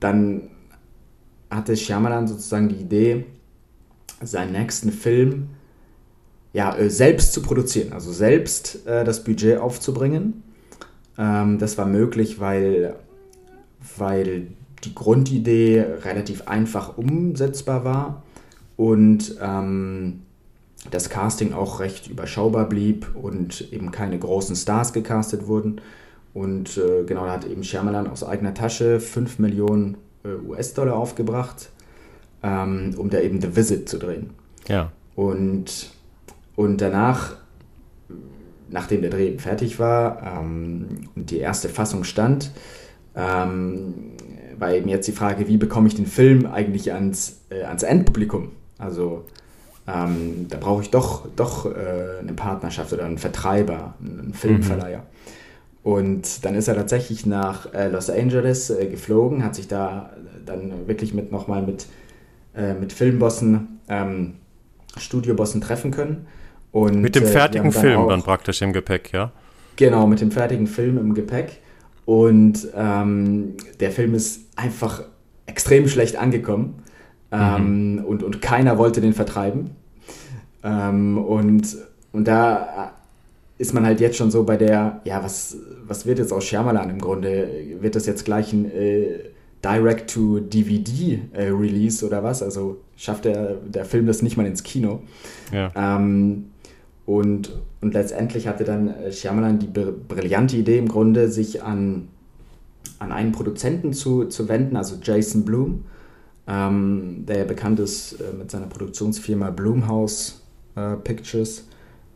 [0.00, 0.42] dann
[1.50, 3.26] hatte Shyamalan sozusagen die Idee,
[4.22, 5.48] seinen nächsten Film
[6.52, 10.42] ja, äh, selbst zu produzieren, also selbst äh, das Budget aufzubringen.
[11.18, 12.96] Ähm, das war möglich, weil,
[13.98, 14.48] weil
[14.84, 18.22] die Grundidee relativ einfach umsetzbar war
[18.76, 20.22] und ähm,
[20.90, 25.80] das Casting auch recht überschaubar blieb und eben keine großen Stars gecastet wurden.
[26.34, 31.70] Und äh, genau, da hat eben Shyamalan aus eigener Tasche 5 Millionen äh, US-Dollar aufgebracht,
[32.42, 34.30] ähm, um da eben The Visit zu drehen.
[34.68, 34.92] Ja.
[35.14, 35.90] Und,
[36.54, 37.36] und danach,
[38.68, 42.50] nachdem der Dreh fertig war ähm, und die erste Fassung stand,
[43.14, 43.94] ähm,
[44.58, 48.50] war eben jetzt die Frage, wie bekomme ich den Film eigentlich ans, äh, ans Endpublikum?
[48.78, 49.24] Also
[49.86, 54.98] ähm, da brauche ich doch, doch äh, eine Partnerschaft oder einen Vertreiber, einen Filmverleiher.
[54.98, 55.02] Mhm.
[55.86, 60.10] Und dann ist er tatsächlich nach äh, Los Angeles äh, geflogen, hat sich da
[60.44, 61.86] dann wirklich mit nochmal mit,
[62.56, 64.34] äh, mit Filmbossen, ähm,
[64.96, 66.26] Studiobossen treffen können.
[66.72, 69.30] Und, mit dem äh, fertigen dann Film auch, dann praktisch im Gepäck, ja?
[69.76, 71.60] Genau, mit dem fertigen Film im Gepäck.
[72.04, 75.02] Und ähm, der Film ist einfach
[75.46, 76.82] extrem schlecht angekommen.
[77.32, 78.04] Ähm, mhm.
[78.04, 79.72] und, und keiner wollte den vertreiben.
[80.62, 81.76] Ähm, und,
[82.12, 82.92] und da
[83.58, 86.90] ist man halt jetzt schon so bei der, ja, was, was wird jetzt aus Shyamalan
[86.90, 87.48] im Grunde?
[87.80, 89.18] Wird das jetzt gleich ein äh,
[89.64, 92.40] Direct-to-DVD-Release äh, oder was?
[92.42, 95.00] Also schafft der, der Film das nicht mal ins Kino.
[95.52, 95.72] Ja.
[95.74, 96.50] Ähm,
[97.06, 102.08] und, und letztendlich hatte dann äh, Shyamalan die brillante Idee im Grunde, sich an,
[102.98, 105.84] an einen Produzenten zu, zu wenden, also Jason Bloom
[106.48, 110.42] ähm, der bekannt ist äh, mit seiner Produktionsfirma Bloomhouse
[110.76, 111.64] äh, Pictures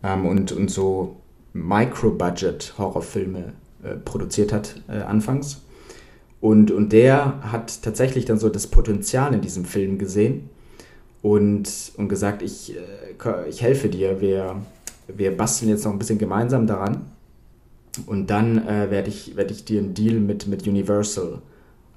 [0.03, 1.16] ähm, und, und so
[1.53, 5.62] Micro-Budget-Horrorfilme äh, produziert hat äh, anfangs.
[6.40, 10.49] Und, und der hat tatsächlich dann so das Potenzial in diesem Film gesehen
[11.23, 14.57] und, und gesagt, ich, äh, ich helfe dir, wir,
[15.09, 17.07] wir basteln jetzt noch ein bisschen gemeinsam daran.
[18.07, 21.43] Und dann äh, werde ich, werd ich dir einen Deal mit, mit Universal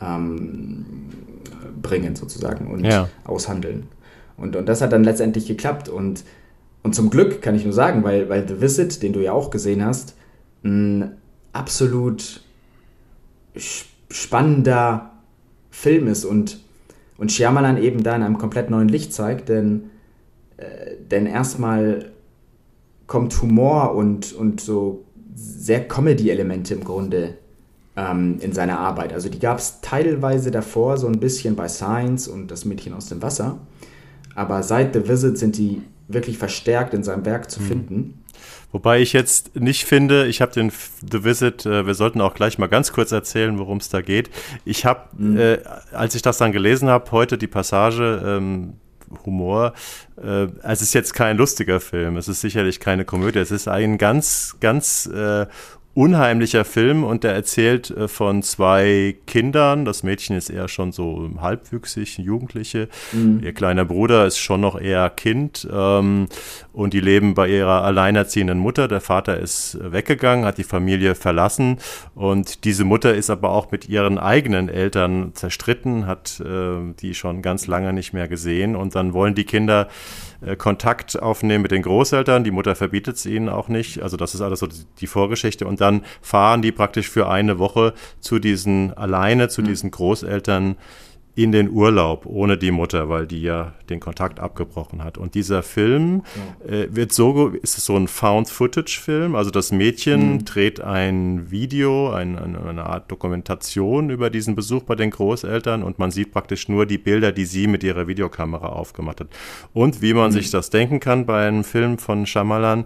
[0.03, 0.85] ähm,
[1.81, 3.09] bringen sozusagen und ja.
[3.23, 3.87] aushandeln.
[4.37, 5.89] Und, und das hat dann letztendlich geklappt.
[5.89, 6.23] Und,
[6.81, 9.51] und zum Glück kann ich nur sagen, weil, weil The Visit, den du ja auch
[9.51, 10.15] gesehen hast,
[10.63, 11.17] ein
[11.51, 12.41] absolut
[14.09, 15.11] spannender
[15.69, 16.59] Film ist und,
[17.17, 19.89] und Shyamalan eben da in einem komplett neuen Licht zeigt, denn,
[20.57, 22.11] äh, denn erstmal
[23.07, 25.03] kommt Humor und, und so
[25.35, 27.35] sehr Comedy-Elemente im Grunde
[27.95, 29.13] ähm, in seiner Arbeit.
[29.13, 33.07] Also die gab es teilweise davor so ein bisschen bei Science und das Mädchen aus
[33.07, 33.59] dem Wasser.
[34.35, 37.65] Aber seit The Visit sind die wirklich verstärkt in seinem Werk zu mhm.
[37.65, 38.23] finden.
[38.71, 42.57] Wobei ich jetzt nicht finde, ich habe den The Visit, äh, wir sollten auch gleich
[42.57, 44.31] mal ganz kurz erzählen, worum es da geht.
[44.65, 45.37] Ich habe, mhm.
[45.37, 45.59] äh,
[45.91, 48.73] als ich das dann gelesen habe, heute die Passage, ähm,
[49.25, 49.73] Humor.
[50.21, 53.97] Äh, es ist jetzt kein lustiger Film, es ist sicherlich keine Komödie, es ist ein
[53.97, 55.45] ganz, ganz äh,
[55.95, 59.85] unheimlicher Film und der erzählt äh, von zwei Kindern.
[59.85, 62.89] Das Mädchen ist eher schon so halbwüchsig, Jugendliche.
[63.11, 63.41] Mhm.
[63.43, 66.27] Ihr kleiner Bruder ist schon noch eher Kind ähm,
[66.71, 68.87] und die leben bei ihrer alleinerziehenden Mutter.
[68.87, 71.77] Der Vater ist weggegangen, hat die Familie verlassen
[72.15, 77.43] und diese Mutter ist aber auch mit ihren eigenen Eltern zerstritten, hat äh, die schon
[77.43, 79.87] ganz lange nicht mehr gesehen und dann wollen die Kinder
[80.57, 82.43] Kontakt aufnehmen mit den Großeltern.
[82.43, 84.01] Die Mutter verbietet es ihnen auch nicht.
[84.01, 84.67] Also das ist alles so
[84.99, 85.65] die Vorgeschichte.
[85.65, 89.65] Und dann fahren die praktisch für eine Woche zu diesen, alleine zu mhm.
[89.67, 90.75] diesen Großeltern
[91.35, 95.17] in den Urlaub ohne die Mutter, weil die ja den Kontakt abgebrochen hat.
[95.17, 96.23] Und dieser Film
[96.67, 99.35] äh, wird so, ist es so ein Found-Footage-Film.
[99.35, 100.45] Also das Mädchen mhm.
[100.45, 106.11] dreht ein Video, ein, eine Art Dokumentation über diesen Besuch bei den Großeltern und man
[106.11, 109.27] sieht praktisch nur die Bilder, die sie mit ihrer Videokamera aufgemacht hat.
[109.73, 110.33] Und wie man mhm.
[110.33, 112.85] sich das denken kann bei einem Film von Shyamalan,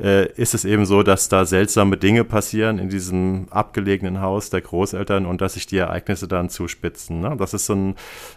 [0.00, 4.60] äh, ist es eben so, dass da seltsame Dinge passieren in diesem abgelegenen Haus der
[4.60, 7.20] Großeltern und dass sich die Ereignisse dann zuspitzen.
[7.20, 7.34] Ne?
[7.36, 7.87] Das ist so ein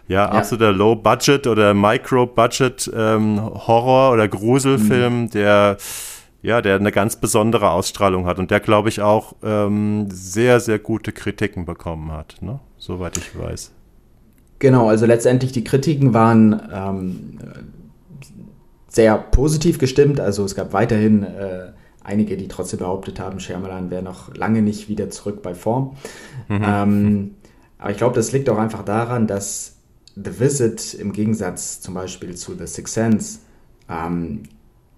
[0.08, 0.30] ja, ja.
[0.30, 5.30] absoluter Low-Budget oder Micro-Budget-Horror- ähm, oder Gruselfilm, mhm.
[5.30, 5.76] der
[6.42, 10.80] ja, der eine ganz besondere Ausstrahlung hat und der, glaube ich, auch ähm, sehr, sehr
[10.80, 12.58] gute Kritiken bekommen hat, ne?
[12.78, 13.70] soweit ich weiß.
[14.58, 17.38] Genau, also letztendlich die Kritiken waren ähm,
[18.88, 20.20] sehr positiv gestimmt.
[20.20, 21.72] Also es gab weiterhin äh,
[22.04, 25.96] einige, die trotzdem behauptet haben, Shyamalan wäre noch lange nicht wieder zurück bei Form.
[26.48, 26.62] Mhm.
[26.64, 27.34] Ähm,
[27.82, 29.74] aber ich glaube, das liegt auch einfach daran, dass
[30.14, 33.40] The Visit im Gegensatz zum Beispiel zu The Sixth Sense
[33.90, 34.44] ähm,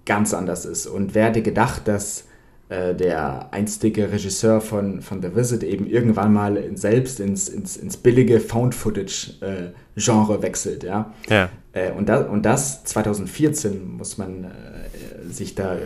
[0.04, 0.86] ganz anders ist.
[0.86, 2.24] Und wer hätte gedacht, dass,
[2.68, 7.78] äh, der einstige Regisseur von, von The Visit eben irgendwann mal in, selbst ins, ins,
[7.78, 10.82] ins billige Found-Footage-Genre äh, wechselt.
[10.82, 11.12] Ja?
[11.28, 11.48] ja.
[11.72, 15.80] Äh, und, da, und das 2014 muss man äh, sich da äh,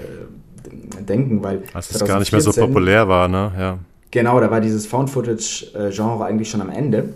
[1.03, 1.63] denken, weil.
[1.75, 3.53] Als es gar nicht mehr so populär war, ne?
[3.57, 3.79] Ja.
[4.11, 7.15] Genau, da war dieses Found-Footage-Genre eigentlich schon am Ende.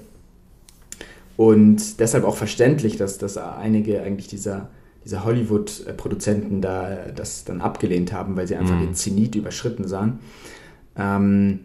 [1.36, 4.68] Und deshalb auch verständlich, dass, dass einige eigentlich dieser
[5.04, 8.86] diese Hollywood-Produzenten da das dann abgelehnt haben, weil sie einfach mhm.
[8.86, 10.20] den Zenit überschritten sahen.
[10.96, 11.60] Ähm,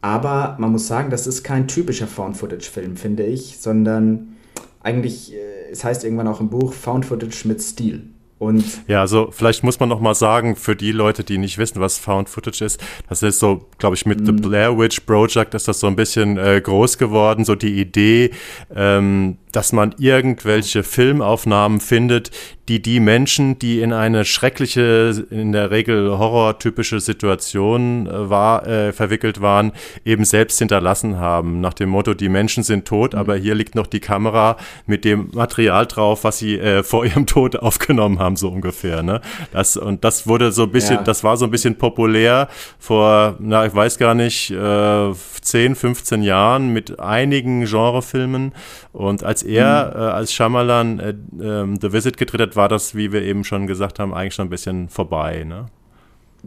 [0.00, 4.36] aber man muss sagen, das ist kein typischer Found-Footage-Film, finde ich, sondern
[4.82, 8.02] eigentlich, äh, es heißt irgendwann auch im Buch Found-Footage mit Stil.
[8.38, 11.80] Und ja, also vielleicht muss man noch mal sagen, für die Leute, die nicht wissen,
[11.80, 14.26] was Found Footage ist, das ist so, glaube ich, mit mm.
[14.26, 14.40] The mhm.
[14.40, 18.30] Blair Witch Project ist das so ein bisschen äh, groß geworden, so die Idee,
[18.74, 22.30] ähm, dass man irgendwelche Filmaufnahmen findet,
[22.68, 28.92] die die Menschen, die in eine schreckliche, in der Regel horrortypische Situation äh, war, äh,
[28.92, 29.72] verwickelt waren,
[30.04, 31.60] eben selbst hinterlassen haben.
[31.60, 33.20] Nach dem Motto, die Menschen sind tot, mhm.
[33.20, 37.26] aber hier liegt noch die Kamera mit dem Material drauf, was sie äh, vor ihrem
[37.26, 39.02] Tod aufgenommen haben, so ungefähr.
[39.02, 39.22] Ne?
[39.52, 41.02] Das, und das wurde so ein bisschen, ja.
[41.02, 46.22] das war so ein bisschen populär vor, na, ich weiß gar nicht, äh, 10, 15
[46.22, 48.52] Jahren mit einigen Genrefilmen.
[48.92, 50.00] Und als er, mhm.
[50.00, 53.66] äh, als Shyamalan äh, äh, The Visit gedreht hat, war das, wie wir eben schon
[53.66, 55.44] gesagt haben, eigentlich schon ein bisschen vorbei.
[55.44, 55.66] Ne?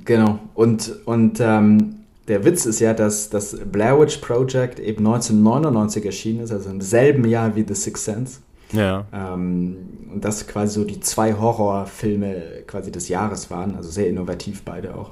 [0.06, 0.40] Genau.
[0.54, 1.96] Und, und ähm,
[2.28, 6.82] der Witz ist ja, dass das Blair Witch Project eben 1999 erschienen ist, also im
[6.82, 8.40] selben Jahr wie The Sixth Sense.
[8.72, 9.06] Ja.
[9.12, 9.78] Ähm,
[10.14, 14.96] und das quasi so die zwei Horrorfilme quasi des Jahres waren, also sehr innovativ beide
[14.96, 15.12] auch.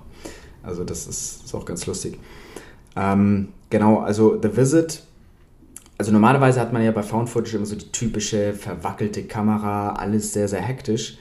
[0.64, 2.20] Also das ist, ist auch ganz lustig.
[2.96, 5.04] Ähm, genau, also The Visit
[6.00, 10.32] also normalerweise hat man ja bei Found Footage immer so die typische verwackelte Kamera, alles
[10.32, 11.18] sehr, sehr hektisch.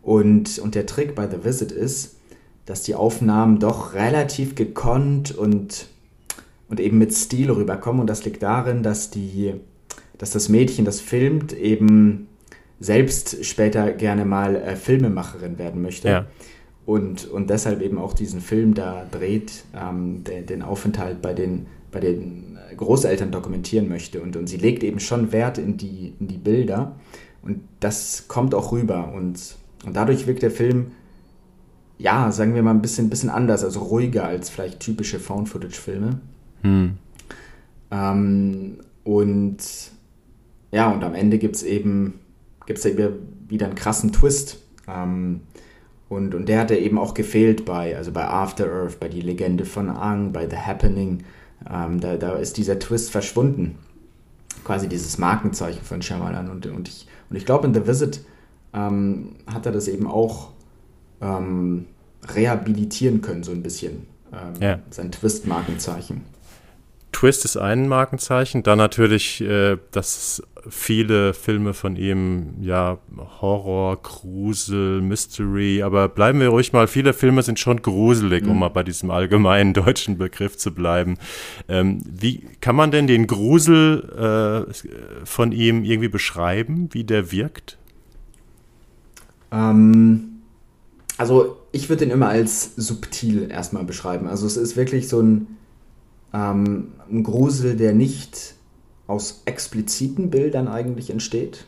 [0.00, 2.16] Und, und der Trick bei The Visit ist,
[2.64, 5.86] dass die Aufnahmen doch relativ gekonnt und,
[6.70, 8.00] und eben mit Stil rüberkommen.
[8.00, 9.52] Und das liegt darin, dass, die,
[10.16, 12.28] dass das Mädchen, das filmt, eben
[12.80, 16.08] selbst später gerne mal äh, Filmemacherin werden möchte.
[16.08, 16.26] Ja.
[16.86, 21.66] Und, und deshalb eben auch diesen Film da dreht, ähm, den, den Aufenthalt bei den,
[21.90, 22.51] bei den
[22.82, 24.20] Großeltern dokumentieren möchte.
[24.20, 26.96] Und, und sie legt eben schon Wert in die, in die Bilder.
[27.42, 29.12] Und das kommt auch rüber.
[29.12, 30.92] Und, und dadurch wirkt der Film,
[31.98, 36.20] ja, sagen wir mal, ein bisschen, bisschen anders, also ruhiger als vielleicht typische Found-Footage-Filme.
[36.62, 36.92] Hm.
[37.90, 39.58] Ähm, und
[40.72, 42.20] ja, und am Ende gibt es eben,
[42.66, 43.14] gibt's eben
[43.48, 44.58] wieder einen krassen Twist.
[44.88, 45.40] Ähm,
[46.08, 49.20] und, und der hat ja eben auch gefehlt bei, also bei After Earth, bei Die
[49.20, 51.24] Legende von Ang, bei The Happening.
[51.70, 53.78] Ähm, da, da ist dieser Twist verschwunden.
[54.64, 56.50] Quasi dieses Markenzeichen von Shyamalan.
[56.50, 58.24] Und, und ich, und ich glaube, in The Visit
[58.72, 60.50] ähm, hat er das eben auch
[61.20, 61.86] ähm,
[62.34, 64.06] rehabilitieren können, so ein bisschen.
[64.32, 64.78] Ähm, ja.
[64.90, 66.22] Sein Twist-Markenzeichen.
[67.12, 68.62] Twist ist ein Markenzeichen.
[68.62, 72.98] Dann natürlich, äh, dass viele Filme von ihm, ja,
[73.40, 78.50] Horror, Grusel, Mystery, aber bleiben wir ruhig mal, viele Filme sind schon gruselig, mhm.
[78.50, 81.18] um mal bei diesem allgemeinen deutschen Begriff zu bleiben.
[81.68, 87.78] Ähm, wie kann man denn den Grusel äh, von ihm irgendwie beschreiben, wie der wirkt?
[89.52, 90.42] Ähm,
[91.18, 94.26] also ich würde den immer als subtil erstmal beschreiben.
[94.26, 95.46] Also es ist wirklich so ein
[96.32, 98.54] ähm, ein Grusel, der nicht
[99.06, 101.66] aus expliziten Bildern eigentlich entsteht,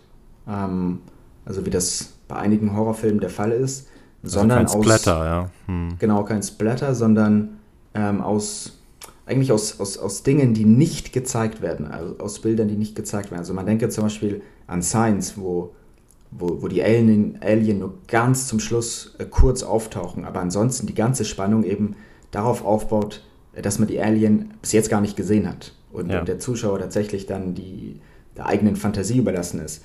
[0.49, 1.01] ähm,
[1.45, 3.89] also wie das bei einigen Horrorfilmen der Fall ist,
[4.23, 5.51] also sondern kein aus Splatter, ja.
[5.67, 5.97] Hm.
[5.99, 7.59] genau kein Splatter, sondern
[7.95, 8.79] ähm, aus
[9.27, 13.31] eigentlich aus, aus, aus Dingen, die nicht gezeigt werden, also aus Bildern, die nicht gezeigt
[13.31, 13.41] werden.
[13.41, 15.75] Also man denke zum Beispiel an Science, wo,
[16.31, 20.95] wo, wo die Alien, Alien nur ganz zum Schluss äh, kurz auftauchen, aber ansonsten die
[20.95, 21.97] ganze Spannung eben
[22.31, 23.23] darauf aufbaut,
[23.63, 26.21] dass man die Alien bis jetzt gar nicht gesehen hat und, ja.
[26.21, 28.01] und der Zuschauer tatsächlich dann die
[28.37, 29.83] der eigenen Fantasie überlassen ist.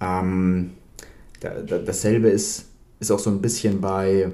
[0.00, 0.70] Ähm,
[1.40, 2.66] da, da, dasselbe ist,
[3.00, 4.30] ist auch so ein bisschen bei,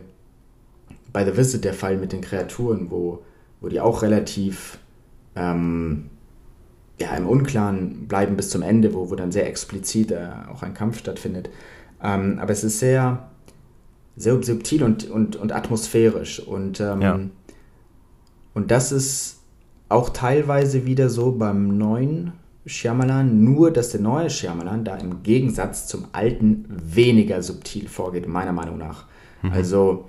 [1.12, 3.22] bei The Visit der Fall mit den Kreaturen, wo,
[3.60, 4.78] wo die auch relativ
[5.36, 6.10] ähm,
[7.00, 10.74] ja, im Unklaren bleiben bis zum Ende, wo, wo dann sehr explizit äh, auch ein
[10.74, 11.50] Kampf stattfindet.
[12.02, 13.30] Ähm, aber es ist sehr,
[14.16, 17.20] sehr subtil und, und, und atmosphärisch und ähm, ja
[18.54, 19.40] und das ist
[19.88, 22.32] auch teilweise wieder so beim neuen
[22.66, 28.52] Shyamalan, nur dass der neue Shyamalan da im Gegensatz zum alten weniger subtil vorgeht, meiner
[28.52, 29.06] Meinung nach.
[29.42, 29.52] Mhm.
[29.52, 30.04] Also,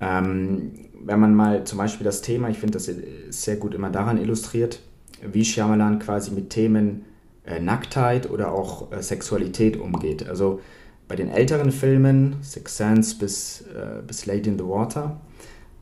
[0.00, 0.72] ähm,
[1.04, 2.90] wenn man mal zum Beispiel das Thema, ich finde das
[3.30, 4.80] sehr gut immer daran illustriert,
[5.22, 7.04] wie Shyamalan quasi mit Themen
[7.44, 10.28] äh, Nacktheit oder auch äh, Sexualität umgeht.
[10.28, 10.60] Also
[11.08, 15.20] bei den älteren Filmen, Six Sense bis, äh, bis Lady in the Water,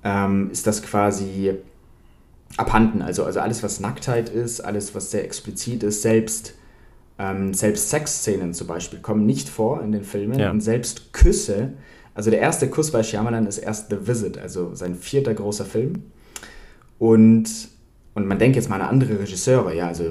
[0.04, 1.56] ähm, ist das quasi
[2.56, 3.02] abhanden.
[3.02, 6.54] Also, also alles, was Nacktheit ist, alles, was sehr explizit ist, selbst,
[7.18, 10.50] ähm, selbst Sexszenen zum Beispiel kommen nicht vor in den Filmen ja.
[10.50, 11.72] und selbst Küsse.
[12.14, 16.04] Also der erste Kuss bei Shyamalan ist erst The Visit, also sein vierter großer Film.
[16.98, 17.50] Und,
[18.14, 20.04] und man denkt jetzt mal an andere Regisseure, ja, also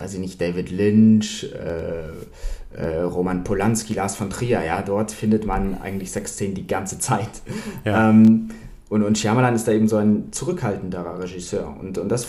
[0.00, 5.46] weiß ich nicht, David Lynch, äh, äh, Roman Polanski, Lars von Trier, ja, dort findet
[5.46, 7.42] man eigentlich Sexszenen die ganze Zeit.
[7.84, 8.10] Ja.
[8.10, 8.48] Ähm,
[8.92, 11.74] und, und Shyamalan ist da eben so ein zurückhaltenderer Regisseur.
[11.80, 12.28] Und, und das,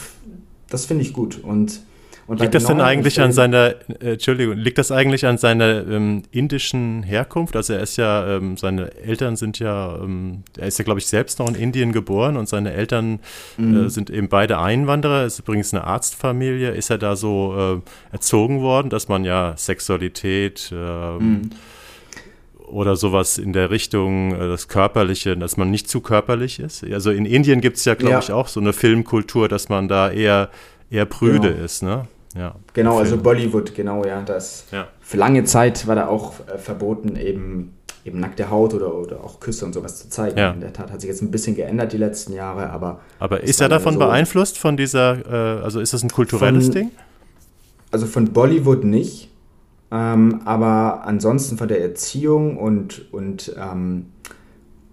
[0.69, 1.43] das finde ich gut.
[1.43, 1.81] Und,
[2.25, 6.23] und liegt das denn eigentlich an seiner, äh, Entschuldigung, liegt das eigentlich an seiner ähm,
[6.31, 7.57] indischen Herkunft?
[7.57, 11.07] Also er ist ja, ähm, seine Eltern sind ja, ähm, er ist ja, glaube ich,
[11.07, 13.19] selbst noch in Indien geboren und seine Eltern
[13.59, 13.85] äh, mhm.
[13.85, 16.71] äh, sind eben beide Einwanderer, ist übrigens eine Arztfamilie.
[16.71, 21.49] Ist er da so äh, erzogen worden, dass man ja Sexualität, ähm, mhm
[22.73, 26.83] oder sowas in der Richtung, äh, das Körperliche, dass man nicht zu körperlich ist.
[26.83, 28.19] Also in Indien gibt es ja, glaube ja.
[28.19, 30.49] ich, auch so eine Filmkultur, dass man da eher,
[30.89, 31.63] eher prüde genau.
[31.63, 32.07] ist, ne?
[32.35, 34.21] Ja, genau, also Bollywood, genau, ja.
[34.21, 34.87] Das ja.
[35.01, 39.39] Für lange Zeit war da auch äh, verboten, eben, eben nackte Haut oder, oder auch
[39.39, 40.37] Küsse und sowas zu zeigen.
[40.37, 40.51] Ja.
[40.51, 43.01] In der Tat hat sich jetzt ein bisschen geändert die letzten Jahre, aber.
[43.19, 46.73] Aber ist er davon so beeinflusst, von dieser, äh, also ist das ein kulturelles von,
[46.73, 46.91] Ding?
[47.91, 49.29] Also von Bollywood nicht.
[49.93, 54.07] Ähm, aber ansonsten von der Erziehung und, und, ähm,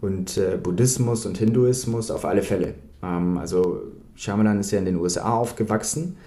[0.03, 2.75] und äh, Buddhismus und Hinduismus auf alle Fälle.
[3.03, 3.81] Ähm, also
[4.15, 6.19] Shyamalan ist ja in den USA aufgewachsen,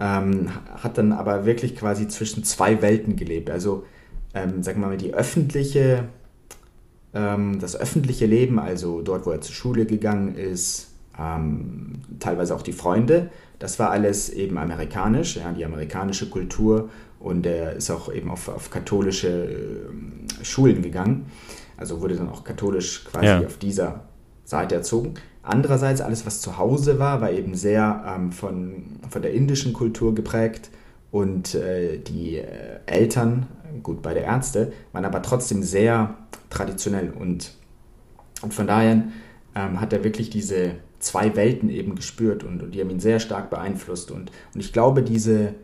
[0.00, 0.50] ähm,
[0.82, 3.50] hat dann aber wirklich quasi zwischen zwei Welten gelebt.
[3.50, 3.84] Also
[4.34, 6.08] ähm, sagen wir mal, die öffentliche,
[7.14, 10.87] ähm, das öffentliche Leben, also dort, wo er zur Schule gegangen ist,
[12.20, 17.72] teilweise auch die Freunde, das war alles eben amerikanisch, ja, die amerikanische Kultur und er
[17.72, 21.26] ist auch eben auf, auf katholische äh, Schulen gegangen.
[21.76, 23.40] Also wurde dann auch katholisch quasi ja.
[23.40, 24.04] auf dieser
[24.44, 25.14] Seite erzogen.
[25.42, 30.14] Andererseits alles, was zu Hause war, war eben sehr ähm, von, von der indischen Kultur
[30.14, 30.70] geprägt
[31.10, 33.46] und äh, die äh, Eltern,
[33.82, 36.14] gut bei der Ärzte, waren aber trotzdem sehr
[36.50, 37.54] traditionell und,
[38.42, 39.04] und von daher
[39.54, 43.20] ähm, hat er wirklich diese zwei Welten eben gespürt und, und die haben ihn sehr
[43.20, 45.54] stark beeinflusst und, und ich glaube, diese,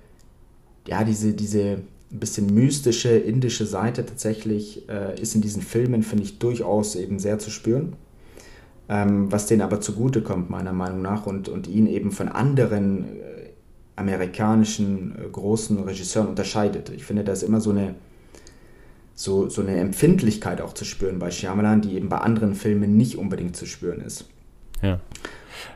[0.87, 1.79] ja, diese, diese
[2.15, 7.19] ein bisschen mystische indische Seite tatsächlich äh, ist in diesen Filmen, finde ich, durchaus eben
[7.19, 7.95] sehr zu spüren.
[8.89, 13.05] Ähm, was denen aber zugute kommt, meiner Meinung nach, und, und ihn eben von anderen
[13.05, 13.49] äh,
[13.97, 16.91] amerikanischen äh, großen Regisseuren unterscheidet.
[16.91, 17.95] Ich finde, da ist immer so eine,
[19.15, 23.17] so, so eine Empfindlichkeit auch zu spüren bei Shyamalan, die eben bei anderen Filmen nicht
[23.17, 24.27] unbedingt zu spüren ist.
[24.85, 25.01] Ja.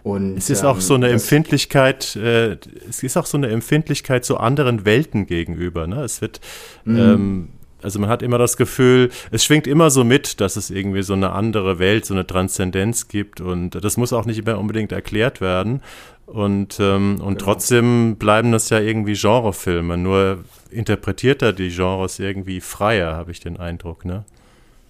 [0.02, 2.56] Und, es ist ähm, auch so eine Empfindlichkeit, äh,
[2.88, 5.86] es ist auch so eine Empfindlichkeit zu anderen Welten gegenüber.
[5.86, 6.02] Ne?
[6.02, 6.40] Es wird,
[6.84, 6.98] mhm.
[6.98, 7.48] ähm,
[7.82, 11.12] also man hat immer das Gefühl, es schwingt immer so mit, dass es irgendwie so
[11.12, 15.40] eine andere Welt, so eine Transzendenz gibt und das muss auch nicht immer unbedingt erklärt
[15.40, 15.82] werden.
[16.26, 17.38] Und, ähm, und genau.
[17.38, 23.40] trotzdem bleiben das ja irgendwie Genrefilme, nur interpretiert er die Genres irgendwie freier, habe ich
[23.40, 24.24] den Eindruck, ne?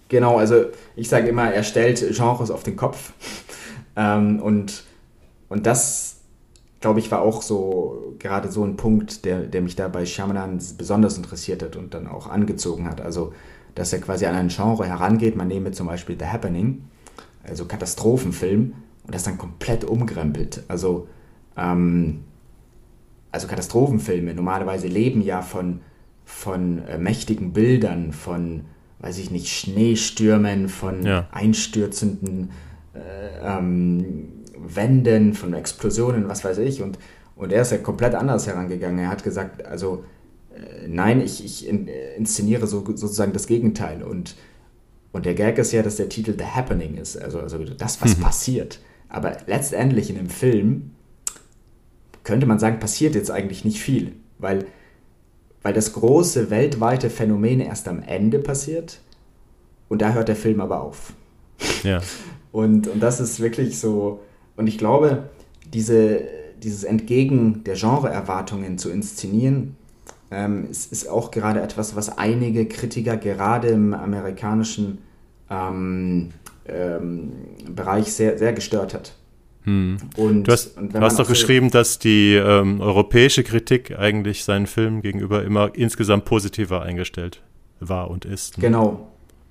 [0.09, 0.65] Genau, also
[0.95, 3.13] ich sage immer, er stellt Genres auf den Kopf.
[3.99, 4.85] Ähm, und,
[5.49, 6.21] und das,
[6.79, 10.59] glaube ich, war auch so gerade so ein Punkt, der, der mich da bei Shyamalan
[10.77, 13.01] besonders interessiert hat und dann auch angezogen hat.
[13.01, 13.33] Also,
[13.75, 15.35] dass er quasi an ein Genre herangeht.
[15.35, 16.83] Man nehme zum Beispiel The Happening,
[17.43, 18.73] also Katastrophenfilm,
[19.05, 20.63] und das dann komplett umkrempelt.
[20.69, 21.09] Also,
[21.57, 22.21] ähm,
[23.31, 25.81] also Katastrophenfilme normalerweise leben ja von,
[26.23, 28.61] von äh, mächtigen Bildern, von,
[28.99, 31.27] weiß ich nicht, Schneestürmen, von ja.
[31.31, 32.51] einstürzenden
[32.95, 36.81] ähm, Wänden, von Explosionen, was weiß ich.
[36.81, 36.99] Und,
[37.35, 38.99] und er ist ja komplett anders herangegangen.
[38.99, 40.03] Er hat gesagt, also
[40.53, 44.03] äh, nein, ich, ich in, äh, inszeniere so, sozusagen das Gegenteil.
[44.03, 44.35] Und,
[45.11, 48.17] und der Gag ist ja, dass der Titel The Happening ist, also, also das, was
[48.17, 48.21] mhm.
[48.21, 48.79] passiert.
[49.07, 50.91] Aber letztendlich in dem Film
[52.23, 54.65] könnte man sagen, passiert jetzt eigentlich nicht viel, weil,
[55.63, 58.99] weil das große weltweite Phänomen erst am Ende passiert
[59.87, 61.13] und da hört der Film aber auf.
[61.83, 62.01] Ja.
[62.51, 64.21] Und, und das ist wirklich so,
[64.55, 65.29] und ich glaube,
[65.73, 66.21] diese,
[66.61, 69.75] dieses Entgegen der Genreerwartungen zu inszenieren,
[70.31, 74.99] ähm, ist, ist auch gerade etwas, was einige Kritiker gerade im amerikanischen
[75.49, 76.29] ähm,
[76.67, 77.31] ähm,
[77.75, 79.15] Bereich sehr, sehr gestört hat.
[79.63, 79.97] Hm.
[80.17, 84.67] Und, du hast, und du hast doch geschrieben, dass die ähm, europäische Kritik eigentlich seinen
[84.67, 87.41] Film gegenüber immer insgesamt positiver eingestellt
[87.79, 88.57] war und ist.
[88.57, 88.63] Ne?
[88.63, 89.07] Genau,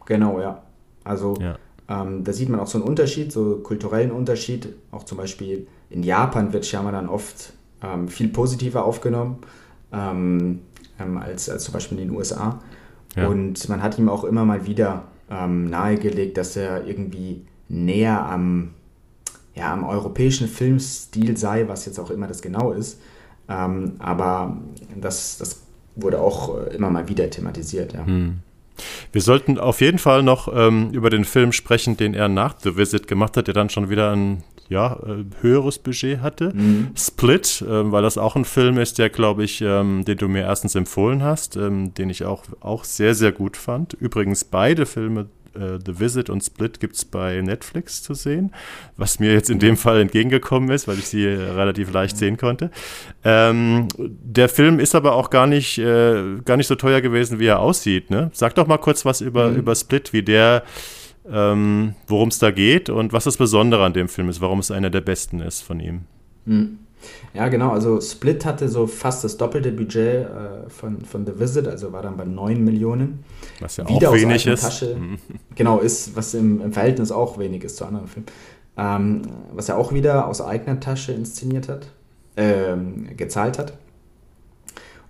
[0.07, 0.62] genau, ja.
[1.05, 1.59] Also ja.
[1.89, 4.68] Ähm, da sieht man auch so einen Unterschied, so kulturellen Unterschied.
[4.91, 9.39] Auch zum Beispiel in Japan wird Shyamalan oft ähm, viel positiver aufgenommen
[9.93, 10.61] ähm,
[11.01, 12.61] ähm, als, als zum Beispiel in den USA.
[13.16, 13.28] Ja.
[13.28, 18.70] Und man hat ihm auch immer mal wieder ähm, nahegelegt, dass er irgendwie näher am,
[19.55, 23.01] ja, im europäischen Filmstil sei, was jetzt auch immer das genau ist.
[23.49, 24.59] Ähm, aber
[25.01, 25.62] das, das
[25.97, 28.05] wurde auch äh, immer mal wieder thematisiert, ja.
[28.05, 28.41] Hm.
[29.12, 32.76] Wir sollten auf jeden Fall noch ähm, über den Film sprechen, den er nach The
[32.76, 36.53] Visit gemacht hat, der dann schon wieder ein ja, äh, höheres Budget hatte.
[36.55, 36.91] Mhm.
[36.97, 40.43] Split, äh, weil das auch ein Film ist, der, glaube ich, ähm, den du mir
[40.43, 43.95] erstens empfohlen hast, ähm, den ich auch, auch sehr, sehr gut fand.
[43.95, 45.29] Übrigens beide Filme
[45.59, 48.53] äh, The Visit und Split gibt es bei Netflix zu sehen,
[48.97, 52.71] was mir jetzt in dem Fall entgegengekommen ist, weil ich sie relativ leicht sehen konnte.
[53.25, 57.47] Ähm, der Film ist aber auch gar nicht, äh, gar nicht so teuer gewesen, wie
[57.47, 58.11] er aussieht.
[58.11, 58.31] Ne?
[58.33, 59.57] Sag doch mal kurz was über, mhm.
[59.57, 60.63] über Split, wie der,
[61.31, 64.71] ähm, worum es da geht und was das Besondere an dem Film ist, warum es
[64.71, 66.03] einer der besten ist von ihm.
[66.45, 66.79] Mhm.
[67.34, 67.70] Ja, genau.
[67.70, 72.03] Also Split hatte so fast das doppelte Budget äh, von, von The Visit, also war
[72.03, 73.24] dann bei 9 Millionen.
[73.61, 74.62] Was ja Wieder auch wenig ist.
[74.62, 75.18] Tasche, mhm.
[75.55, 78.26] Genau, ist, was im, im, Verhältnis auch wenig ist zu anderen Filmen.
[78.76, 79.22] Ähm,
[79.53, 81.88] was er auch wieder aus eigener Tasche inszeniert hat,
[82.36, 83.74] ähm, gezahlt hat.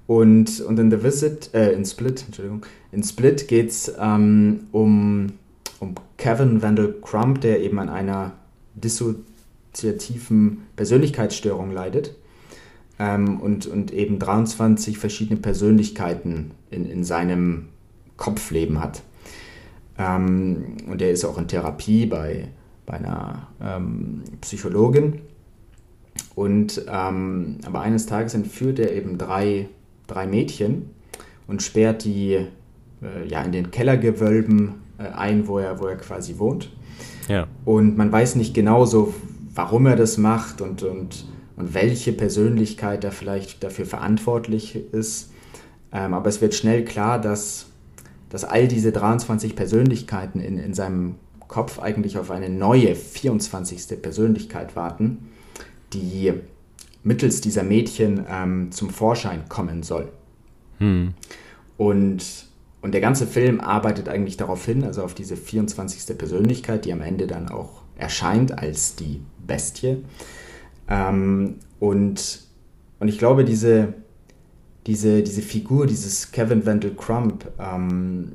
[0.07, 5.35] Und, und in The Visit, äh, in Split, Entschuldigung, in Split geht es ähm, um,
[5.81, 8.33] um Kevin Vandal Crump, der eben an einer
[8.75, 9.15] Disso
[9.79, 12.15] dissoziativen Persönlichkeitsstörung leidet
[12.99, 17.69] ähm, und, und eben 23 verschiedene Persönlichkeiten in, in seinem
[18.17, 19.03] Kopfleben hat.
[19.97, 22.49] Ähm, und er ist auch in Therapie bei,
[22.87, 25.21] bei einer ähm, Psychologin.
[26.35, 29.69] Und ähm, aber eines Tages entführt er eben drei,
[30.07, 30.91] drei Mädchen
[31.47, 36.39] und sperrt die äh, ja, in den Kellergewölben äh, ein, wo er, wo er quasi
[36.39, 36.71] wohnt.
[37.29, 37.47] Ja.
[37.65, 39.15] Und man weiß nicht genau so,
[39.59, 41.25] warum er das macht und, und,
[41.57, 45.33] und welche Persönlichkeit da vielleicht dafür verantwortlich ist.
[45.91, 47.67] Ähm, aber es wird schnell klar, dass,
[48.29, 51.17] dass all diese 23 Persönlichkeiten in, in seinem
[51.49, 54.01] Kopf eigentlich auf eine neue 24.
[54.01, 55.27] Persönlichkeit warten,
[55.93, 56.35] die
[57.03, 60.13] mittels dieser Mädchen ähm, zum Vorschein kommen soll.
[60.79, 61.15] Hm.
[61.77, 62.47] Und,
[62.81, 66.17] und der ganze Film arbeitet eigentlich darauf hin, also auf diese 24.
[66.17, 70.05] Persönlichkeit, die am Ende dann auch erscheint als die Bestie.
[70.89, 72.41] Ähm, und,
[73.01, 73.95] und ich glaube, diese,
[74.87, 78.33] diese, diese Figur, dieses Kevin Wendell Crump, ähm,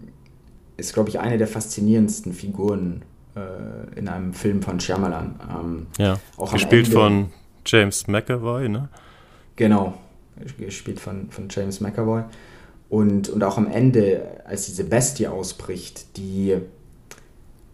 [0.76, 3.03] ist, glaube ich, eine der faszinierendsten Figuren
[3.36, 5.39] äh, in einem Film von Shyamalan.
[5.49, 7.30] Ähm, ja, auch gespielt von
[7.66, 8.89] James McAvoy, ne?
[9.55, 9.93] Genau,
[10.57, 12.24] gespielt von, von James McAvoy.
[12.89, 16.57] Und, und auch am Ende, als diese Bestie ausbricht, die,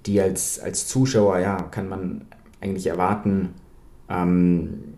[0.05, 2.21] die als, als Zuschauer, ja, kann man
[2.61, 3.53] eigentlich erwarten,
[4.09, 4.95] ähm,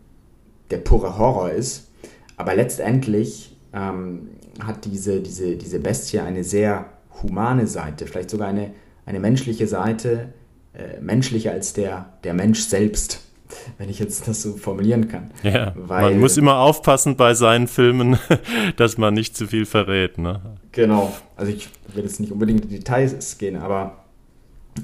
[0.70, 1.89] der pure Horror ist.
[2.38, 6.86] Aber letztendlich ähm, hat diese, diese, diese Bestie eine sehr
[7.22, 8.72] humane Seite, vielleicht sogar eine,
[9.05, 10.34] eine menschliche Seite,
[10.74, 13.22] äh, menschlicher als der, der Mensch selbst,
[13.78, 15.32] wenn ich jetzt das so formulieren kann.
[15.43, 18.18] Ja, Weil, man muss immer aufpassen bei seinen Filmen,
[18.78, 20.18] dass man nicht zu viel verrät.
[20.18, 20.41] Ne?
[20.72, 24.05] Genau, also ich will jetzt nicht unbedingt in Details gehen, aber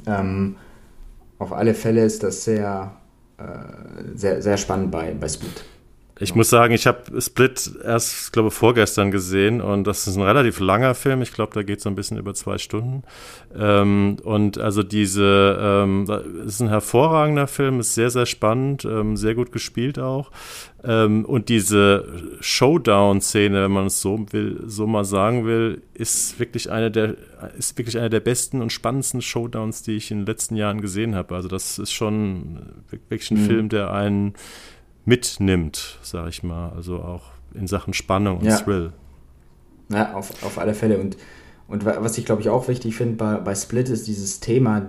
[0.05, 0.57] ähm,
[1.39, 2.91] auf alle Fälle ist das sehr,
[3.37, 3.43] äh,
[4.15, 5.63] sehr, sehr spannend bei, bei Split.
[6.19, 10.59] Ich muss sagen, ich habe Split erst, glaube vorgestern gesehen und das ist ein relativ
[10.59, 11.21] langer Film.
[11.21, 13.03] Ich glaube, da geht es so ein bisschen über zwei Stunden.
[13.55, 16.07] Ähm, und also diese, ähm,
[16.45, 20.31] ist ein hervorragender Film, ist sehr, sehr spannend, ähm, sehr gut gespielt auch.
[20.83, 22.05] Ähm, und diese
[22.39, 27.15] Showdown-Szene, wenn man es so will, so mal sagen will, ist wirklich eine der,
[27.57, 31.15] ist wirklich eine der besten und spannendsten Showdowns, die ich in den letzten Jahren gesehen
[31.15, 31.35] habe.
[31.35, 32.59] Also das ist schon
[32.89, 33.45] wirklich ein mhm.
[33.45, 34.33] Film, der einen
[35.07, 36.69] mitnimmt, sag ich mal.
[36.75, 38.57] Also auch in Sachen Spannung und ja.
[38.57, 38.91] Thrill.
[39.89, 40.99] Ja, auf, auf alle Fälle.
[40.99, 41.17] Und,
[41.67, 44.85] und was ich glaube ich auch wichtig finde bei, bei Split ist dieses Thema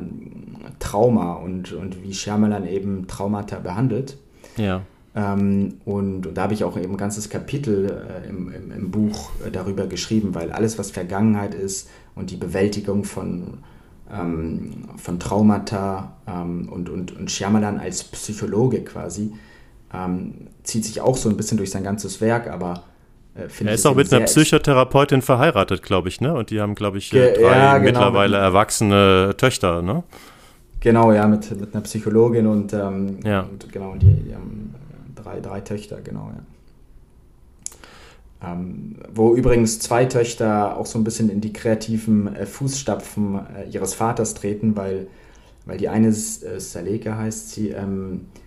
[0.80, 4.18] Trauma und, und wie Shyamalan eben Traumata behandelt.
[4.56, 4.82] Ja.
[5.14, 8.90] Ähm, und, und, da habe ich auch eben ein ganzes Kapitel äh, im, im, im,
[8.90, 13.58] Buch äh, darüber geschrieben, weil alles, was Vergangenheit ist und die Bewältigung von,
[14.12, 19.32] ähm, von Traumata ähm, und, und, und Shyamalan als Psychologe quasi,
[19.92, 22.84] ähm, zieht sich auch so ein bisschen durch sein ganzes Werk, aber
[23.34, 26.34] äh, finde Er ist auch mit einer Psychotherapeutin verheiratet, glaube ich, ne?
[26.34, 30.02] Und die haben, glaube ich, Ge drei ja, genau, mittlerweile erwachsene Töchter, ne?
[30.80, 33.40] Genau, ja, mit, mit einer Psychologin und, ähm, ja.
[33.40, 34.74] und genau, die, die, haben
[35.16, 36.42] drei, drei Töchter, genau, ja.
[38.40, 43.68] Ähm, wo übrigens zwei Töchter auch so ein bisschen in die kreativen äh, Fußstapfen äh,
[43.70, 45.08] ihres Vaters treten, weil,
[45.66, 48.37] weil die eine, äh, Saleka heißt sie, ähm, äh,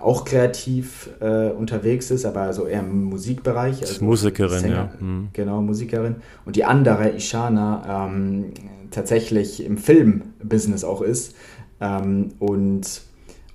[0.00, 3.80] auch kreativ äh, unterwegs ist, aber so eher im Musikbereich.
[3.80, 4.90] Also Musikerin, Sänger, ja.
[5.00, 5.28] Mhm.
[5.32, 6.16] Genau, Musikerin.
[6.44, 8.52] Und die andere, Ishana, ähm,
[8.90, 11.34] tatsächlich im Filmbusiness auch ist.
[11.80, 13.02] Ähm, und,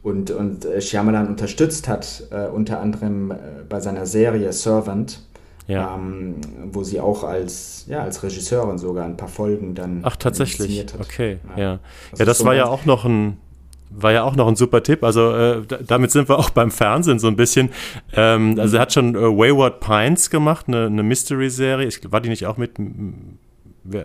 [0.01, 3.36] und, und äh, Shyamalan unterstützt hat, äh, unter anderem äh,
[3.68, 5.20] bei seiner Serie Servant,
[5.68, 5.95] ja.
[5.95, 6.36] ähm,
[6.72, 10.86] wo sie auch als, ja, als Regisseurin sogar ein paar Folgen dann Ach, tatsächlich.
[10.99, 11.61] Okay, ja.
[11.61, 11.80] Ja,
[12.18, 13.38] ja, das war ja auch noch ein
[13.96, 15.04] war ja auch noch ein super Tipp.
[15.04, 17.70] Also äh, damit sind wir auch beim Fernsehen so ein bisschen.
[18.14, 21.89] Ähm, also er hat schon äh, Wayward Pines gemacht, eine, eine Mystery-Serie.
[22.10, 22.72] War die nicht auch mit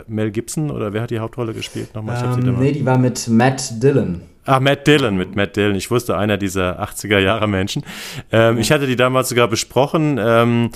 [0.07, 2.39] Mel Gibson oder wer hat die Hauptrolle gespielt nochmal?
[2.39, 4.21] Ähm, nee, die war mit Matt Dillon.
[4.45, 5.75] Ach, Matt Dillon, mit Matt Dillon.
[5.75, 7.83] Ich wusste, einer dieser 80er Jahre Menschen.
[8.31, 8.61] Ähm, ja.
[8.61, 10.19] Ich hatte die damals sogar besprochen.
[10.19, 10.71] Ähm,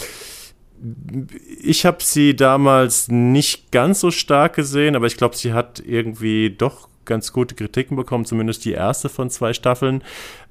[1.62, 6.50] ich habe sie damals nicht ganz so stark gesehen, aber ich glaube, sie hat irgendwie
[6.50, 10.04] doch ganz gute Kritiken bekommen, zumindest die erste von zwei Staffeln.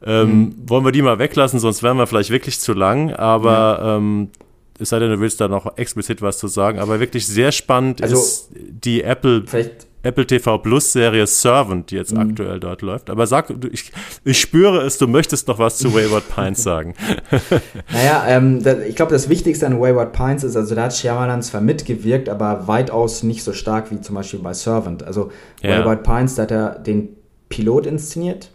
[0.05, 0.55] Ähm, mhm.
[0.67, 3.97] Wollen wir die mal weglassen, sonst wären wir vielleicht wirklich zu lang, aber ja.
[3.97, 4.31] ähm,
[4.79, 8.03] es sei denn, du willst da noch explizit was zu sagen, aber wirklich sehr spannend
[8.03, 9.45] also, ist die Apple,
[10.03, 12.21] Apple TV Plus Serie Servant, die jetzt mhm.
[12.21, 13.11] aktuell dort läuft.
[13.11, 13.93] Aber sag, ich,
[14.25, 16.95] ich spüre es, du möchtest noch was zu Wayward Pines sagen.
[17.93, 21.43] naja, ähm, da, ich glaube, das Wichtigste an Wayward Pines ist, also da hat Shyamalan
[21.43, 25.03] zwar mitgewirkt, aber weitaus nicht so stark wie zum Beispiel bei Servant.
[25.03, 25.31] Also
[25.63, 25.79] ja.
[25.79, 27.11] Wayward Pines, da hat er den
[27.49, 28.51] Pilot inszeniert.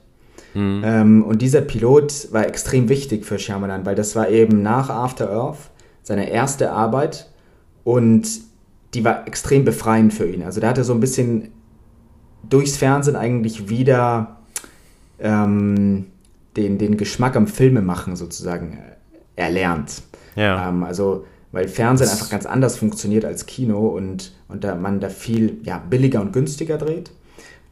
[0.53, 0.81] Mhm.
[0.83, 5.29] Ähm, und dieser Pilot war extrem wichtig für Shyamalan, weil das war eben nach After
[5.29, 5.69] Earth
[6.03, 7.29] seine erste Arbeit
[7.83, 8.27] und
[8.97, 10.41] die war extrem befreiend für ihn.
[10.41, 11.49] Also da hat er so ein bisschen
[12.49, 14.37] durchs Fernsehen eigentlich wieder
[15.19, 16.07] ähm,
[16.55, 20.01] den, den Geschmack am Filmemachen sozusagen äh, erlernt.
[20.35, 20.69] Ja.
[20.69, 25.09] Ähm, also weil Fernsehen einfach ganz anders funktioniert als Kino und, und da man da
[25.09, 27.11] viel ja, billiger und günstiger dreht.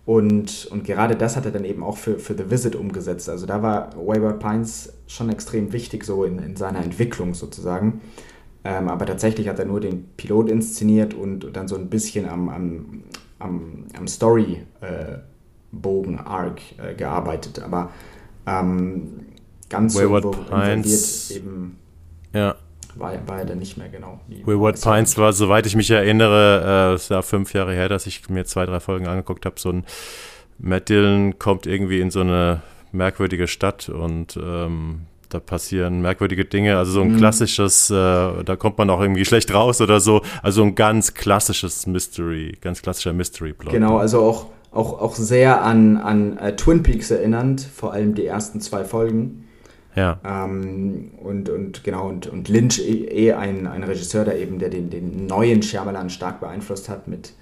[0.06, 3.30] Und, und gerade das hat er dann eben auch für, für The Visit umgesetzt.
[3.30, 8.02] Also da war Wayward Pines schon extrem wichtig, so in, in seiner Entwicklung sozusagen.
[8.68, 12.50] Ähm, aber tatsächlich hat er nur den Pilot inszeniert und dann so ein bisschen am,
[12.50, 13.04] am,
[13.38, 17.60] am, am Story-Bogen, äh, Arc äh, gearbeitet.
[17.60, 17.92] Aber
[18.48, 19.20] ähm,
[19.70, 21.78] ganz Wayward so Pines eben
[22.34, 22.56] ja.
[22.96, 24.20] war, war er dann nicht mehr genau.
[24.46, 28.28] Wayward Pines war, soweit ich mich erinnere, äh, es war fünf Jahre her, dass ich
[28.30, 29.86] mir zwei, drei Folgen angeguckt habe, so ein
[30.58, 36.78] Matt Dillon kommt irgendwie in so eine merkwürdige Stadt und ähm, da passieren merkwürdige Dinge.
[36.78, 37.18] Also so ein mhm.
[37.18, 40.22] klassisches, äh, da kommt man auch irgendwie schlecht raus oder so.
[40.42, 43.72] Also ein ganz klassisches Mystery, ganz klassischer Mystery-Plot.
[43.72, 48.26] Genau, also auch, auch, auch sehr an, an uh, Twin Peaks erinnernd, vor allem die
[48.26, 49.46] ersten zwei Folgen.
[49.96, 50.20] Ja.
[50.26, 54.70] Ähm, und, und genau, und, und Lynch eh, eh ein, ein Regisseur, der eben der
[54.70, 57.34] den, den neuen Shyamalan stark beeinflusst hat mit,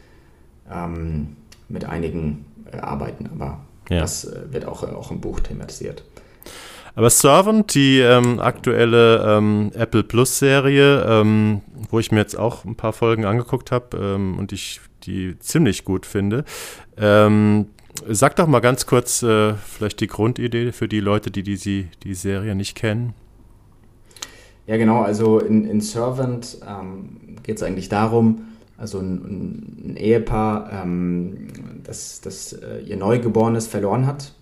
[0.71, 1.36] ähm,
[1.67, 3.99] mit einigen äh, Arbeiten, aber ja.
[4.01, 6.03] das äh, wird auch, auch im Buch thematisiert.
[6.96, 12.66] Aber Servant, die ähm, aktuelle ähm, Apple Plus Serie, ähm, wo ich mir jetzt auch
[12.66, 16.46] ein paar Folgen angeguckt habe ähm, und ich die ziemlich gut finde.
[16.98, 17.66] Ähm,
[18.08, 22.14] sag doch mal ganz kurz äh, vielleicht die Grundidee für die Leute, die die, die
[22.14, 23.14] Serie nicht kennen.
[24.68, 25.02] Ja, genau.
[25.02, 26.60] Also in, in Servant
[27.44, 28.46] geht es eigentlich darum,
[28.78, 31.48] also ein, ein Ehepaar, ähm,
[31.84, 34.34] das, das äh, ihr Neugeborenes verloren hat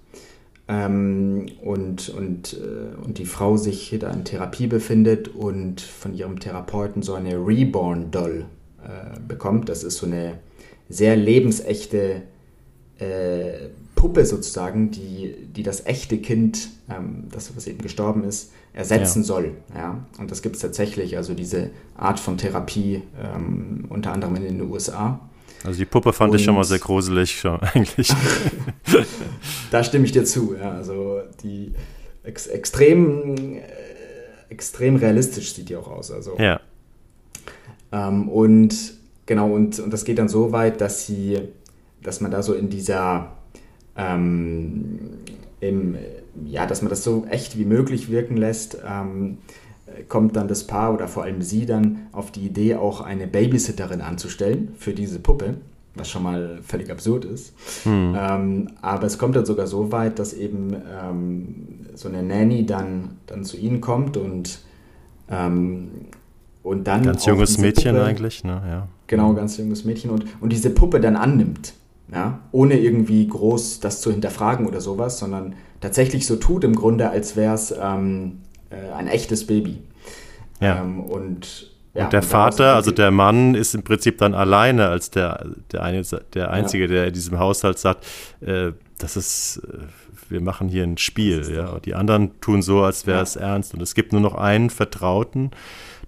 [0.72, 6.40] ähm, und, und, äh, und die Frau sich da in Therapie befindet und von ihrem
[6.40, 8.46] Therapeuten so eine Reborn-Doll
[8.84, 9.68] äh, bekommt.
[9.68, 10.40] Das ist so eine
[10.88, 12.22] sehr lebensechte
[13.00, 19.24] äh, Puppe sozusagen, die, die das echte Kind, ähm, das was eben gestorben ist, ersetzen
[19.24, 19.26] ja.
[19.26, 19.52] soll.
[19.76, 20.06] Ja?
[20.20, 24.62] Und das gibt es tatsächlich, also diese Art von Therapie ähm, unter anderem in den
[24.72, 25.20] USA.
[25.64, 28.14] Also die Puppe fand und ich schon mal sehr gruselig, schon, eigentlich.
[29.72, 30.56] da stimme ich dir zu.
[30.60, 30.72] Ja.
[30.72, 31.74] Also die
[32.24, 33.62] ex extrem, äh,
[34.50, 36.12] extrem realistisch sieht die auch aus.
[36.12, 36.38] Also.
[36.38, 36.60] Ja.
[37.92, 38.94] Ähm, und
[39.26, 41.40] genau, und, und das geht dann so weit, dass sie,
[42.02, 43.38] dass man da so in dieser
[43.96, 45.00] ähm,
[45.60, 45.96] im,
[46.46, 48.78] ja, dass man das so echt wie möglich wirken lässt.
[48.86, 49.38] Ähm,
[50.08, 54.02] kommt dann das Paar oder vor allem sie dann auf die Idee, auch eine Babysitterin
[54.02, 55.56] anzustellen für diese Puppe,
[55.96, 57.54] was schon mal völlig absurd ist.
[57.84, 58.16] Hm.
[58.18, 63.18] Ähm, aber es kommt dann sogar so weit, dass eben ähm, so eine Nanny dann,
[63.28, 64.60] dann zu ihnen kommt und,
[65.30, 65.90] ähm,
[66.64, 67.04] und dann.
[67.04, 68.62] Ganz junges Mädchen Puppe, eigentlich, ne?
[68.68, 68.88] Ja.
[69.08, 71.74] Genau, ganz junges Mädchen und, und diese Puppe dann annimmt.
[72.14, 77.10] Ja, ohne irgendwie groß das zu hinterfragen oder sowas, sondern tatsächlich so tut im Grunde,
[77.10, 78.40] als wäre es ähm,
[78.72, 79.82] äh, ein echtes Baby.
[80.60, 80.82] Ja.
[80.82, 84.88] Ähm, und ja, und der und Vater, also der Mann, ist im Prinzip dann alleine
[84.88, 86.04] als der, der, eine,
[86.34, 86.90] der Einzige, ja.
[86.90, 88.06] der in diesem Haushalt sagt,
[88.40, 89.78] äh, das ist, äh,
[90.30, 91.44] wir machen hier ein Spiel.
[91.54, 91.80] Ja.
[91.80, 93.74] Die anderen tun so, als wäre es ernst.
[93.74, 95.52] Und es gibt nur noch einen Vertrauten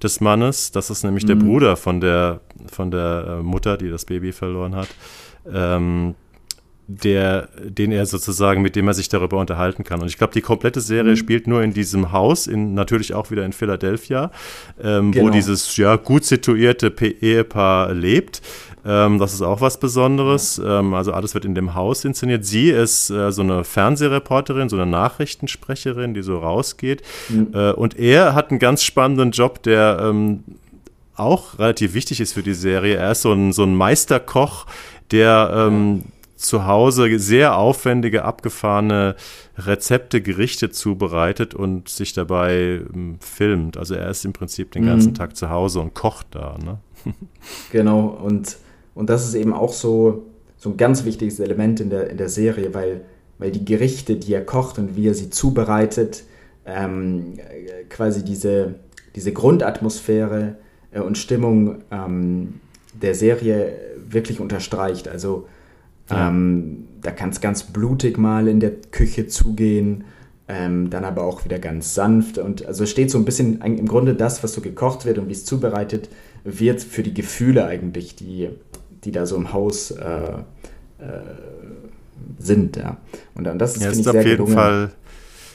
[0.01, 1.27] des Mannes, das ist nämlich mhm.
[1.27, 2.41] der Bruder von der,
[2.71, 4.87] von der äh, Mutter, die das Baby verloren hat.
[5.51, 6.15] Ähm,
[6.87, 10.01] der, den er sozusagen, mit dem er sich darüber unterhalten kann.
[10.01, 11.17] Und ich glaube, die komplette Serie mhm.
[11.17, 14.31] spielt nur in diesem Haus, in, natürlich auch wieder in Philadelphia,
[14.81, 15.27] ähm, genau.
[15.27, 18.41] wo dieses ja gut situierte Ehepaar lebt.
[18.85, 20.61] Ähm, das ist auch was Besonderes.
[20.63, 22.45] Ähm, also alles wird in dem Haus inszeniert.
[22.45, 27.01] Sie ist äh, so eine Fernsehreporterin, so eine Nachrichtensprecherin, die so rausgeht.
[27.29, 27.47] Mhm.
[27.53, 30.43] Äh, und er hat einen ganz spannenden Job, der ähm,
[31.15, 32.97] auch relativ wichtig ist für die Serie.
[32.97, 34.65] Er ist so ein, so ein Meisterkoch,
[35.11, 36.03] der ähm,
[36.43, 39.15] zu Hause sehr aufwendige, abgefahrene
[39.57, 43.77] Rezepte, Gerichte zubereitet und sich dabei ähm, filmt.
[43.77, 45.15] Also er ist im Prinzip den ganzen mhm.
[45.15, 46.57] Tag zu Hause und kocht da.
[46.63, 46.77] Ne?
[47.71, 48.57] genau, und,
[48.95, 50.25] und das ist eben auch so,
[50.57, 53.01] so ein ganz wichtiges Element in der, in der Serie, weil,
[53.37, 56.23] weil die Gerichte, die er kocht und wie er sie zubereitet,
[56.65, 57.39] ähm,
[57.89, 58.75] quasi diese,
[59.15, 60.55] diese Grundatmosphäre
[60.91, 62.59] äh, und Stimmung ähm,
[62.93, 63.73] der Serie
[64.07, 65.07] wirklich unterstreicht.
[65.07, 65.47] Also
[66.09, 66.29] ja.
[66.29, 70.05] Ähm, da kann es ganz blutig mal in der Küche zugehen,
[70.47, 72.37] ähm, dann aber auch wieder ganz sanft.
[72.37, 75.33] Und also steht so ein bisschen im Grunde das, was so gekocht wird und wie
[75.33, 76.09] es zubereitet
[76.43, 78.49] wird, für die Gefühle eigentlich, die,
[79.03, 80.03] die da so im Haus äh,
[80.99, 81.21] äh,
[82.39, 82.77] sind.
[82.77, 82.97] Ja.
[83.35, 84.53] Und, und das ist, ja, ist auf jeden gelungen.
[84.53, 84.91] Fall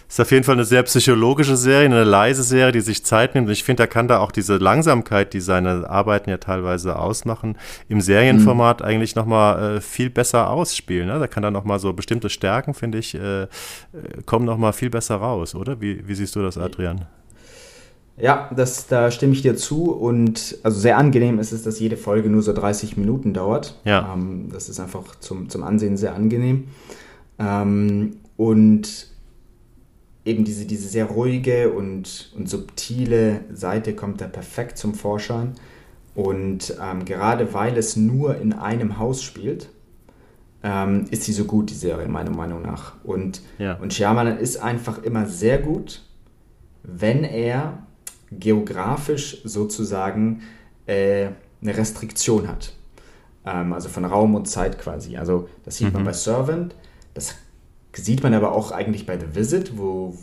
[0.08, 3.48] ist auf jeden Fall eine sehr psychologische Serie, eine leise Serie, die sich Zeit nimmt.
[3.48, 7.58] Und ich finde, er kann da auch diese Langsamkeit, die seine Arbeiten ja teilweise ausmachen,
[7.88, 8.86] im Serienformat mhm.
[8.86, 11.08] eigentlich nochmal äh, viel besser ausspielen.
[11.08, 11.18] Ne?
[11.18, 13.46] Da kann dann nochmal so bestimmte Stärken, finde ich, äh
[14.26, 15.80] kommen nochmal viel besser raus, oder?
[15.80, 17.06] Wie, wie siehst du das, Adrian?
[18.16, 19.92] Ja, das, da stimme ich dir zu.
[19.92, 23.78] Und also sehr angenehm ist es, dass jede Folge nur so 30 Minuten dauert.
[23.84, 24.12] Ja.
[24.14, 26.68] Ähm, das ist einfach zum, zum Ansehen sehr angenehm.
[27.38, 29.08] Ähm, und
[30.28, 35.54] eben diese, diese sehr ruhige und, und subtile Seite kommt da perfekt zum Vorschein.
[36.14, 39.70] Und ähm, gerade weil es nur in einem Haus spielt,
[40.62, 42.94] ähm, ist sie so gut, die Serie, meiner Meinung nach.
[43.04, 43.74] Und, ja.
[43.74, 46.02] und Shyamalan ist einfach immer sehr gut,
[46.82, 47.86] wenn er
[48.30, 50.42] geografisch sozusagen
[50.86, 51.28] äh,
[51.62, 52.74] eine Restriktion hat.
[53.46, 55.16] Ähm, also von Raum und Zeit quasi.
[55.16, 55.94] Also das sieht mhm.
[55.94, 56.74] man bei Servant,
[57.14, 57.36] das
[57.94, 60.14] Sieht man aber auch eigentlich bei The Visit, wo,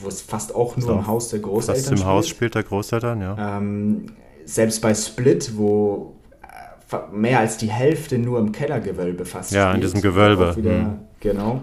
[0.00, 2.62] wo es fast auch nur so, im Haus der Großeltern fast im Haus spielt der
[2.62, 3.58] Großeltern, ja.
[3.58, 4.06] Ähm,
[4.44, 6.16] selbst bei Split, wo
[6.90, 10.56] äh, mehr als die Hälfte nur im Kellergewölbe fast Ja, spielt, in diesem Gewölbe.
[10.56, 10.98] Wieder, hm.
[11.20, 11.62] Genau.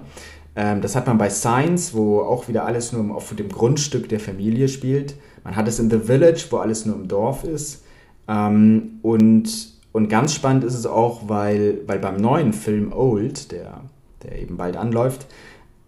[0.56, 4.20] Ähm, das hat man bei Science, wo auch wieder alles nur auf dem Grundstück der
[4.20, 5.16] Familie spielt.
[5.44, 7.84] Man hat es in The Village, wo alles nur im Dorf ist.
[8.28, 9.50] Ähm, und,
[9.92, 13.82] und ganz spannend ist es auch, weil, weil beim neuen Film Old, der,
[14.24, 15.28] der eben bald anläuft,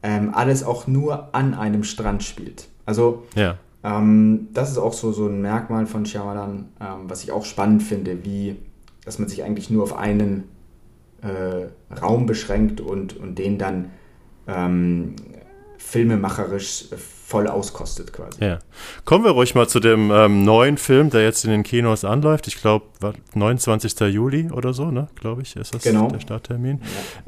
[0.04, 2.68] ähm, alles auch nur an einem Strand spielt.
[2.86, 3.58] Also ja.
[3.84, 7.84] ähm, das ist auch so, so ein Merkmal von Shyamalan, ähm, was ich auch spannend
[7.84, 8.58] finde, wie,
[9.06, 10.46] dass man sich eigentlich nur auf einen
[11.22, 13.92] äh, Raum beschränkt und, und den dann
[14.48, 15.16] ähm,
[15.84, 16.86] filmemacherisch
[17.32, 18.44] voll auskostet quasi.
[18.44, 18.60] Ja.
[19.06, 22.48] Kommen wir ruhig mal zu dem ähm, neuen Film, der jetzt in den Kinos anläuft.
[22.48, 22.86] Ich glaube,
[23.34, 24.00] 29.
[24.14, 25.08] Juli oder so, ne?
[25.16, 26.10] Glaube ich, ist das genau.
[26.10, 26.82] der Starttermin.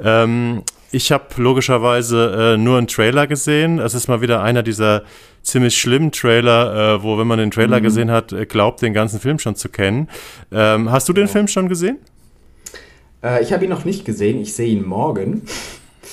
[0.04, 0.24] Ja.
[0.24, 3.80] Ähm, ich habe logischerweise äh, nur einen Trailer gesehen.
[3.80, 5.04] Es ist mal wieder einer dieser
[5.41, 7.84] ziemlich schlimmen Trailer, äh, wo, wenn man den Trailer mhm.
[7.84, 10.10] gesehen hat, äh, glaubt, den ganzen Film schon zu kennen.
[10.51, 11.97] Ähm, hast du den Film schon gesehen?
[13.24, 14.41] Äh, ich habe ihn noch nicht gesehen.
[14.41, 15.43] Ich sehe ihn morgen.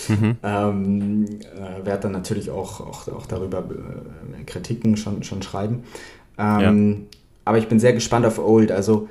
[0.09, 0.37] Mhm.
[0.43, 5.85] Ähm, äh, werde dann natürlich auch, auch, auch darüber äh, Kritiken schon, schon schreiben.
[6.39, 7.19] Ähm, ja.
[7.45, 8.73] Aber ich bin sehr gespannt auf Old.
[8.73, 9.09] Also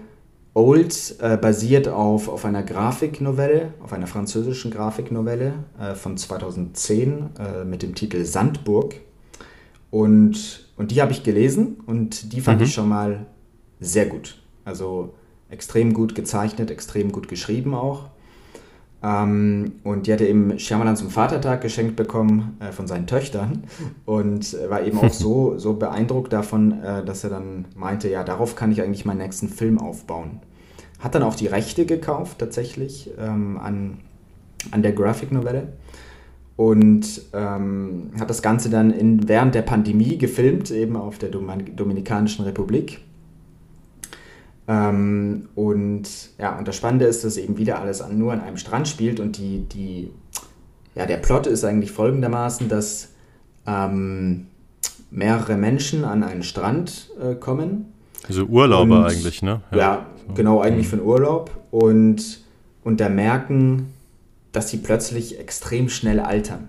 [0.53, 7.65] Old äh, basiert auf, auf einer Grafiknovelle, auf einer französischen Grafiknovelle äh, von 2010 äh,
[7.65, 8.95] mit dem Titel Sandburg.
[9.91, 12.65] Und, und die habe ich gelesen und die fand mhm.
[12.65, 13.25] ich schon mal
[13.79, 14.41] sehr gut.
[14.65, 15.13] Also
[15.49, 18.09] extrem gut gezeichnet, extrem gut geschrieben auch.
[19.01, 23.63] Ähm, und die hatte eben Shyamalan zum Vatertag geschenkt bekommen äh, von seinen Töchtern.
[24.05, 28.23] Und äh, war eben auch so, so beeindruckt davon, äh, dass er dann meinte, ja,
[28.23, 30.39] darauf kann ich eigentlich meinen nächsten Film aufbauen.
[30.99, 33.99] Hat dann auch die Rechte gekauft tatsächlich ähm, an,
[34.71, 35.69] an der Graphic-Novelle
[36.57, 42.43] und ähm, hat das Ganze dann in, während der Pandemie gefilmt, eben auf der Dominikanischen
[42.43, 42.99] Republik
[44.69, 46.03] ähm, und
[46.37, 49.19] ja, und das Spannende ist, dass eben wieder alles an, nur an einem Strand spielt
[49.19, 50.11] und die, die,
[50.93, 53.09] ja, der Plot ist eigentlich folgendermaßen, dass
[53.65, 54.45] ähm,
[55.09, 57.91] mehrere Menschen an einen Strand äh, kommen.
[58.27, 59.61] Also Urlauber und, eigentlich, ne?
[59.71, 60.05] Ja, ja
[60.35, 60.89] genau, eigentlich mhm.
[60.89, 62.41] für einen Urlaub und,
[62.83, 63.91] und da merken,
[64.51, 66.67] dass sie plötzlich extrem schnell altern.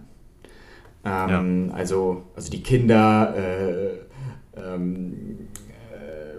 [1.04, 1.74] Ähm, ja.
[1.74, 3.90] also, also die Kinder äh,
[4.56, 5.49] ähm,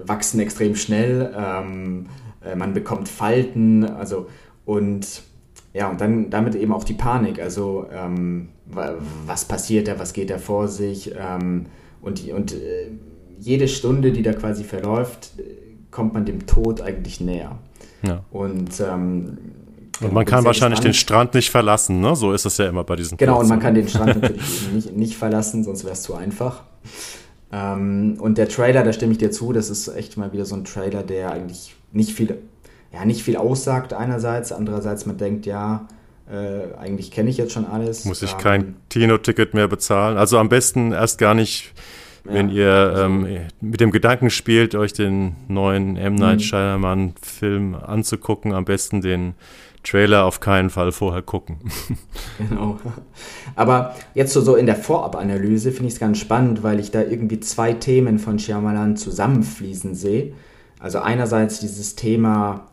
[0.06, 2.08] wachsen extrem schnell, ähm,
[2.44, 4.28] äh, man bekommt Falten, also
[4.66, 5.24] und
[5.74, 7.42] ja, und dann damit eben auch die Panik.
[7.42, 11.14] Also, ähm, was passiert da, was geht da vor sich?
[11.18, 11.68] Ähm,
[12.02, 12.88] und und äh,
[13.40, 15.32] jede Stunde, die da quasi verläuft,
[15.90, 17.58] kommt man dem Tod eigentlich näher.
[18.04, 18.24] Ja.
[18.32, 19.38] Und, ähm,
[20.00, 22.16] und man kann wahrscheinlich den Strand nicht verlassen, ne?
[22.16, 23.44] So ist es ja immer bei diesen Genau, Plätzen.
[23.44, 26.64] und man kann den Strand natürlich nicht, nicht verlassen, sonst wäre es zu einfach.
[27.52, 30.56] Ähm, und der Trailer, da stimme ich dir zu, das ist echt mal wieder so
[30.56, 32.38] ein Trailer, der eigentlich nicht viel,
[32.94, 35.88] ja, nicht viel aussagt einerseits, andererseits man denkt, ja,
[36.32, 38.06] äh, eigentlich kenne ich jetzt schon alles.
[38.06, 40.18] Muss ich ähm, kein Kino-Ticket mehr bezahlen?
[40.18, 41.74] Also am besten erst gar nicht
[42.24, 46.16] wenn ja, ihr also ähm, mit dem Gedanken spielt, euch den neuen M.
[46.16, 46.44] Night mhm.
[46.44, 49.34] Shyamalan-Film anzugucken, am besten den
[49.84, 51.58] Trailer auf keinen Fall vorher gucken.
[52.38, 52.80] Genau.
[53.56, 57.02] Aber jetzt so, so in der Vorabanalyse finde ich es ganz spannend, weil ich da
[57.02, 60.34] irgendwie zwei Themen von Shyamalan zusammenfließen sehe.
[60.80, 62.72] Also einerseits dieses Thema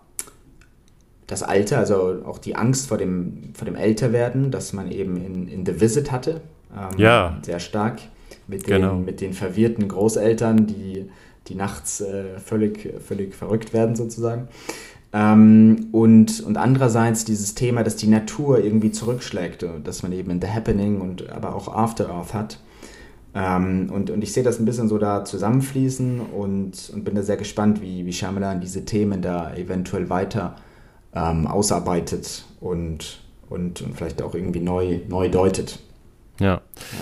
[1.29, 5.47] das Alter, also auch die Angst vor dem, vor dem Älterwerden, das man eben in,
[5.47, 6.41] in The Visit hatte.
[6.75, 7.39] Ähm, ja.
[7.43, 8.01] Sehr stark
[8.47, 8.95] mit den, genau.
[8.95, 11.11] mit den verwirrten Großeltern, die,
[11.47, 14.49] die nachts äh, völlig, völlig verrückt werden sozusagen.
[15.13, 20.41] Ähm, und, und andererseits dieses Thema, dass die Natur irgendwie zurückschlägt, dass man eben in
[20.41, 22.59] The Happening und aber auch After Earth hat.
[23.35, 27.23] Ähm, und, und ich sehe das ein bisschen so da zusammenfließen und, und bin da
[27.23, 30.57] sehr gespannt, wie, wie Shyamalan diese Themen da eventuell weiter
[31.15, 35.79] ähm, ausarbeitet und, und, und vielleicht auch irgendwie neu, neu deutet.
[36.41, 36.61] Ja.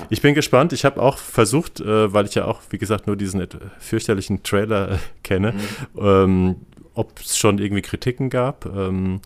[0.09, 0.73] Ich bin gespannt.
[0.73, 3.47] Ich habe auch versucht, äh, weil ich ja auch, wie gesagt, nur diesen
[3.79, 6.01] fürchterlichen Trailer äh, kenne, mhm.
[6.01, 6.57] ähm,
[6.97, 8.67] ob es schon irgendwie Kritiken gab.
[8.67, 9.21] Ähm,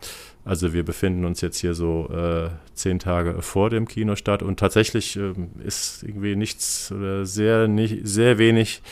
[0.45, 5.16] also wir befinden uns jetzt hier so äh, zehn Tage vor dem Kinostart und tatsächlich
[5.16, 8.83] ähm, ist irgendwie nichts oder sehr, nicht, sehr wenig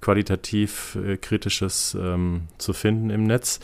[0.00, 3.60] qualitativ äh, Kritisches ähm, zu finden im Netz.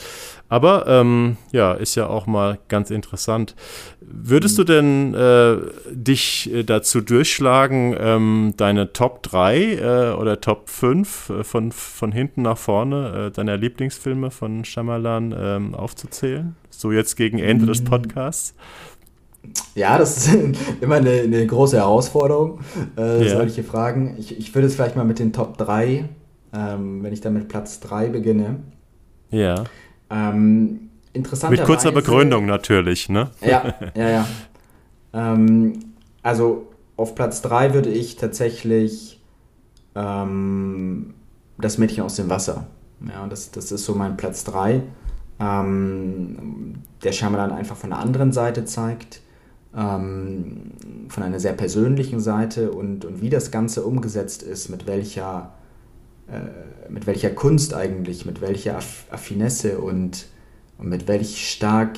[0.49, 3.55] Aber ähm, ja, ist ja auch mal ganz interessant.
[4.01, 5.57] Würdest du denn äh,
[5.91, 12.12] dich äh, dazu durchschlagen, ähm, deine Top 3 äh, oder Top 5 äh, von, von
[12.12, 16.55] hinten nach vorne äh, deiner Lieblingsfilme von Shyamalan ähm, aufzuzählen?
[16.70, 17.87] So jetzt gegen Ende des mm.
[17.87, 18.55] Podcasts?
[19.74, 20.39] Ja, das ist
[20.80, 22.61] immer eine, eine große Herausforderung,
[22.97, 23.37] äh, ja.
[23.37, 24.16] solche Fragen.
[24.18, 26.09] Ich, ich würde es vielleicht mal mit den Top 3
[26.53, 28.61] ähm, wenn ich dann mit Platz 3 beginne.
[29.30, 29.64] Ja.
[30.11, 33.30] Ähm, Mit kurzer Begründung natürlich, ne?
[33.40, 34.26] Ja, ja, ja.
[35.12, 35.80] ähm,
[36.22, 39.20] also auf Platz 3 würde ich tatsächlich
[39.94, 41.14] ähm,
[41.59, 42.66] das Mädchen aus dem Wasser.
[43.07, 44.82] Ja, das, das ist so mein Platz 3.
[45.38, 49.20] Ähm, der Shyamalan einfach von der anderen Seite zeigt,
[49.76, 50.72] ähm,
[51.09, 55.53] von einer sehr persönlichen Seite und, und wie das Ganze umgesetzt ist, mit welcher
[56.29, 60.27] äh, mit welcher Kunst eigentlich, mit welcher Affinesse und,
[60.79, 61.97] und mit welch stark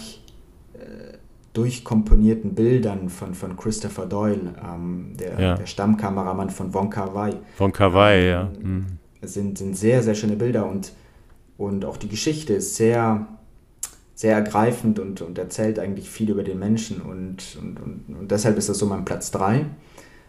[0.74, 1.16] äh,
[1.54, 5.54] durchkomponierten Bildern von, von Christopher Doyle, ähm, der, ja.
[5.54, 7.34] der Stammkameramann von Von Kar Wai.
[7.56, 8.50] Von Kar Wai, ähm, ja.
[8.60, 8.86] Mhm.
[9.22, 10.92] Sind, sind sehr, sehr schöne Bilder und,
[11.56, 13.26] und auch die Geschichte ist sehr,
[14.14, 18.58] sehr ergreifend und, und erzählt eigentlich viel über den Menschen und, und, und, und deshalb
[18.58, 19.64] ist das so mein Platz 3.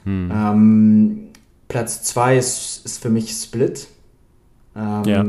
[0.05, 0.31] Mhm.
[0.33, 1.28] Ähm,
[1.69, 3.87] Platz 2 ist, ist für mich Split.
[4.75, 5.23] Ähm, ja.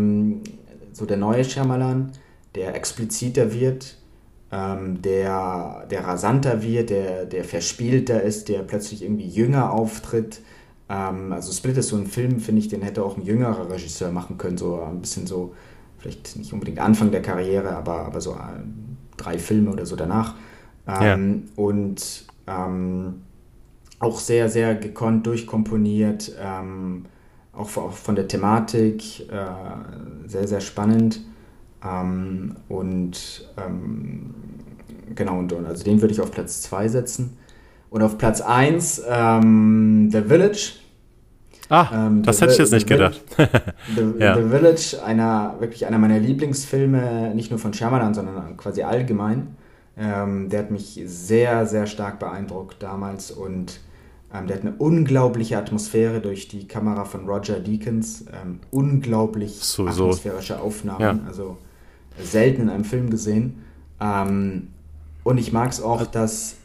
[0.92, 2.12] So der neue Shyamalan,
[2.54, 3.96] der expliziter wird,
[4.50, 10.40] ähm, der, der rasanter wird, der, der verspielter ist, der plötzlich irgendwie jünger auftritt.
[10.88, 14.10] Ähm, also Split ist so ein Film, finde ich, den hätte auch ein jüngerer Regisseur
[14.10, 15.54] machen können, so ein bisschen so,
[15.98, 18.62] vielleicht nicht unbedingt Anfang der Karriere, aber, aber so äh,
[19.18, 20.36] drei Filme oder so danach.
[20.88, 21.62] Ähm, ja.
[21.62, 23.22] Und ähm,
[24.00, 27.04] auch sehr, sehr gekonnt durchkomponiert, ähm,
[27.52, 31.20] auch von der Thematik äh, sehr, sehr spannend.
[31.84, 34.34] Ähm, und ähm,
[35.14, 37.36] genau, und, und, also den würde ich auf Platz 2 setzen.
[37.90, 40.72] Und auf Platz 1 ähm, The Village.
[41.68, 43.20] Ah, ähm, das hätte ich jetzt nicht gedacht.
[43.36, 44.36] The, ja.
[44.36, 49.56] The, Village, einer, wirklich einer meiner Lieblingsfilme, nicht nur von Shyamalan, sondern quasi allgemein.
[49.96, 53.80] Ähm, der hat mich sehr, sehr stark beeindruckt damals und
[54.32, 58.26] ähm, der hat eine unglaubliche Atmosphäre durch die Kamera von Roger Deakins.
[58.32, 61.00] Ähm, unglaublich so, atmosphärische Aufnahmen.
[61.00, 61.18] Ja.
[61.26, 61.58] Also
[62.22, 63.64] selten in einem Film gesehen.
[64.00, 64.68] Ähm,
[65.24, 66.56] und ich mag es auch, dass,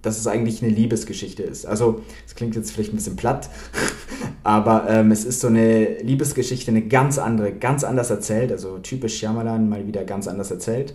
[0.00, 1.66] dass es eigentlich eine Liebesgeschichte ist.
[1.66, 3.50] Also, es klingt jetzt vielleicht ein bisschen platt,
[4.42, 8.50] aber ähm, es ist so eine Liebesgeschichte, eine ganz andere, ganz anders erzählt.
[8.50, 10.94] Also typisch Shyamalan, mal wieder ganz anders erzählt.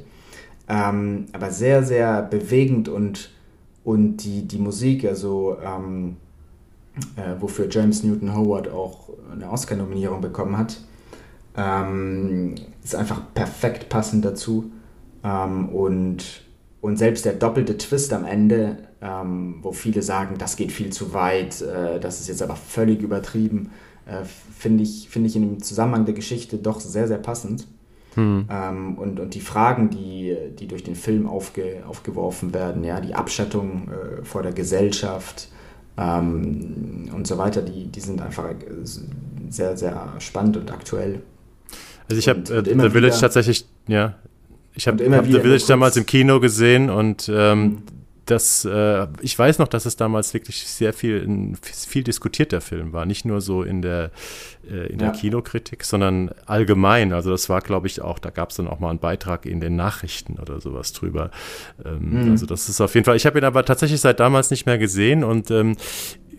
[0.67, 3.30] Ähm, aber sehr, sehr bewegend und
[3.88, 6.17] und die, die Musik, also ähm,
[7.15, 10.81] äh, wofür James Newton Howard auch eine Oscar-Nominierung bekommen hat,
[11.55, 14.71] ähm, ist einfach perfekt passend dazu.
[15.23, 16.43] Ähm, und
[16.81, 21.13] und selbst der doppelte Twist am Ende, ähm, wo viele sagen, das geht viel zu
[21.13, 23.71] weit, äh, das ist jetzt aber völlig übertrieben,
[24.05, 27.65] äh, finde ich, find ich in dem Zusammenhang der Geschichte doch sehr, sehr passend.
[28.18, 28.45] Hm.
[28.49, 33.13] Ähm, und, und die Fragen, die, die durch den Film aufge, aufgeworfen werden, ja, die
[33.13, 35.49] Abschattung äh, vor der Gesellschaft
[35.97, 38.49] ähm, und so weiter, die, die sind einfach
[39.49, 41.22] sehr, sehr spannend und aktuell.
[42.09, 44.15] Also ich habe äh, The Village wieder, tatsächlich, ja,
[44.74, 47.78] ich habe hab The Village damals im Kino gesehen und ähm, mhm
[48.28, 52.93] das, äh, ich weiß noch, dass es damals wirklich sehr viel, ein viel diskutierter Film
[52.93, 53.05] war.
[53.05, 54.11] Nicht nur so in der,
[54.69, 55.07] äh, in ja.
[55.07, 57.13] der Kinokritik, sondern allgemein.
[57.13, 59.59] Also das war, glaube ich, auch, da gab es dann auch mal einen Beitrag in
[59.59, 61.32] den Nachrichten oder sowas drüber.
[61.84, 62.32] Ähm, mhm.
[62.32, 64.78] Also das ist auf jeden Fall, ich habe ihn aber tatsächlich seit damals nicht mehr
[64.78, 65.75] gesehen und ähm,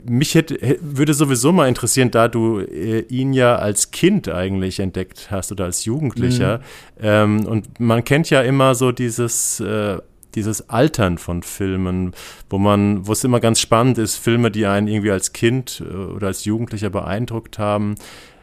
[0.04, 5.30] mich hätte, würde sowieso mal interessieren, da du äh, ihn ja als Kind eigentlich entdeckt
[5.30, 6.58] hast oder als Jugendlicher.
[6.58, 6.62] Mhm.
[7.00, 9.98] Ähm, und man kennt ja immer so dieses äh,
[10.34, 12.12] dieses Altern von Filmen,
[12.50, 15.94] wo man, wo es immer ganz spannend ist, Filme, die einen irgendwie als Kind äh,
[15.94, 17.96] oder als Jugendlicher beeindruckt haben,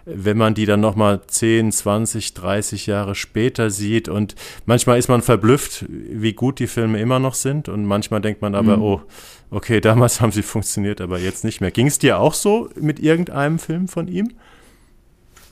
[0.05, 5.21] wenn man die dann nochmal 10, 20, 30 Jahre später sieht und manchmal ist man
[5.21, 8.83] verblüfft, wie gut die Filme immer noch sind und manchmal denkt man aber, mhm.
[8.83, 9.01] oh,
[9.49, 11.71] okay, damals haben sie funktioniert, aber jetzt nicht mehr.
[11.71, 14.31] Ging es dir auch so mit irgendeinem Film von ihm?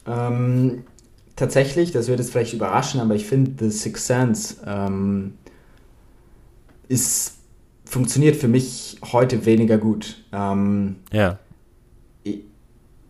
[0.06, 0.84] Ähm,
[1.36, 5.34] tatsächlich, das wird jetzt vielleicht überraschen, aber ich finde The Sixth Sense ähm,
[6.88, 7.36] ist,
[7.86, 10.24] funktioniert für mich heute weniger gut.
[10.32, 11.40] Ähm, ja.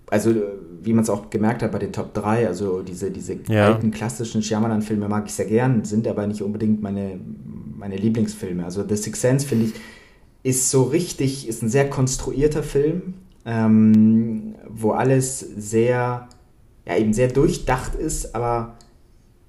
[0.10, 0.36] Also,
[0.84, 3.68] wie man es auch gemerkt hat bei den Top 3, also diese, diese ja.
[3.68, 7.20] alten klassischen Shyamalan-Filme mag ich sehr gern, sind aber nicht unbedingt meine,
[7.78, 8.64] meine Lieblingsfilme.
[8.64, 9.74] Also The Sixth Sense, finde ich,
[10.44, 13.16] ist so richtig, ist ein sehr konstruierter Film,
[13.46, 16.28] ähm, wo alles sehr,
[16.86, 18.76] ja, eben sehr durchdacht ist, aber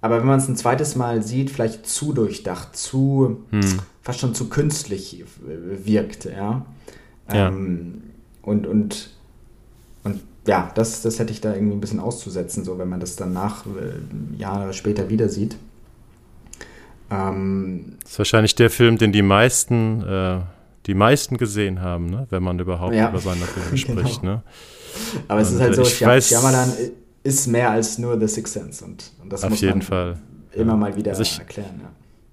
[0.05, 3.81] aber wenn man es ein zweites Mal sieht, vielleicht zu durchdacht, zu hm.
[4.03, 5.25] fast schon zu künstlich
[5.83, 6.67] wirkt, ja.
[7.33, 7.49] ja.
[7.49, 8.03] Ähm,
[8.43, 9.09] und, und,
[10.03, 13.17] und ja, das, das hätte ich da irgendwie ein bisschen auszusetzen, so wenn man das
[13.17, 15.57] dann nach äh, Jahre später wieder sieht.
[17.11, 20.41] Ähm, das ist wahrscheinlich der Film, den die meisten, äh,
[20.85, 22.27] die meisten gesehen haben, ne?
[22.29, 23.09] wenn man überhaupt ja.
[23.09, 24.21] über Wanderfilme spricht.
[24.21, 24.35] genau.
[24.35, 24.43] ne?
[25.29, 26.75] Aber und es ist halt so, ich weiß, Shyamalan
[27.25, 28.85] ist mehr als nur The Sixth Sense.
[28.85, 30.18] Und, und das auf muss jeden man Fall.
[30.53, 30.77] immer ja.
[30.77, 31.81] mal wieder also ich, erklären.
[31.83, 31.91] Ja.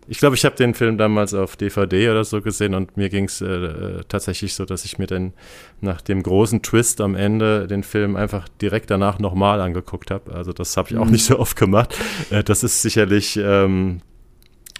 [0.07, 3.25] Ich glaube, ich habe den Film damals auf DVD oder so gesehen und mir ging
[3.25, 5.31] es äh, äh, tatsächlich so, dass ich mir dann
[5.79, 10.33] nach dem großen Twist am Ende den Film einfach direkt danach nochmal angeguckt habe.
[10.33, 11.11] Also das habe ich auch mhm.
[11.11, 11.97] nicht so oft gemacht.
[12.29, 14.01] Äh, das ist sicherlich, ähm,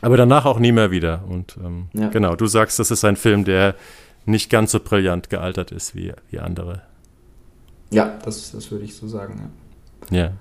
[0.02, 1.24] aber danach auch nie mehr wieder.
[1.30, 2.10] Und ähm, ja.
[2.10, 3.76] genau, du sagst, das ist ein Film, der
[4.26, 6.82] nicht ganz so brillant gealtert ist wie, wie andere.
[7.92, 9.50] Ja, das, das würde ich so sagen, ja.
[10.10, 10.32] Ja.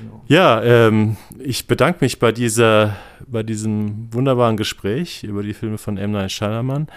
[0.00, 0.22] Genau.
[0.28, 2.96] Ja, ähm, ich bedanke mich bei dieser,
[3.26, 6.12] bei diesem wunderbaren Gespräch über die Filme von M.
[6.12, 6.88] Night Shyamalan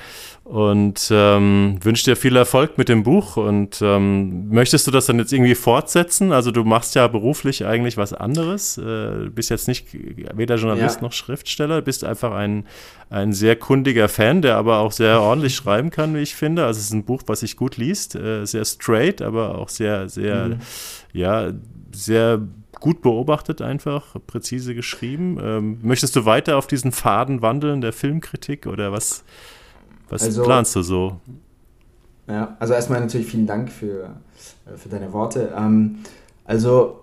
[0.43, 3.37] und ähm, wünsche dir viel Erfolg mit dem Buch.
[3.37, 6.31] Und ähm, möchtest du das dann jetzt irgendwie fortsetzen?
[6.31, 8.77] Also du machst ja beruflich eigentlich was anderes.
[8.77, 11.03] Äh, bist jetzt nicht weder Journalist ja.
[11.03, 12.65] noch Schriftsteller, bist einfach ein,
[13.09, 16.65] ein sehr kundiger Fan, der aber auch sehr ordentlich schreiben kann, wie ich finde.
[16.65, 20.09] Also es ist ein Buch, was sich gut liest, äh, sehr straight, aber auch sehr,
[20.09, 20.59] sehr, mhm.
[21.13, 21.51] Ja,
[21.91, 22.41] sehr
[22.79, 25.37] gut beobachtet einfach, präzise geschrieben.
[25.41, 29.23] Ähm, möchtest du weiter auf diesen Faden wandeln der Filmkritik oder was,
[30.09, 31.19] was also, planst du so?
[32.27, 34.15] Ja, also erstmal natürlich vielen Dank für,
[34.65, 35.53] äh, für deine Worte.
[35.55, 35.99] Ähm,
[36.45, 36.99] also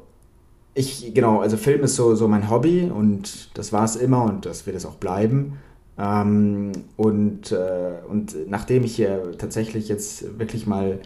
[0.74, 4.46] ich, genau, also Film ist so, so mein Hobby und das war es immer und
[4.46, 5.58] das wird es auch bleiben.
[5.98, 11.00] Ähm, und, äh, und nachdem ich hier tatsächlich jetzt wirklich mal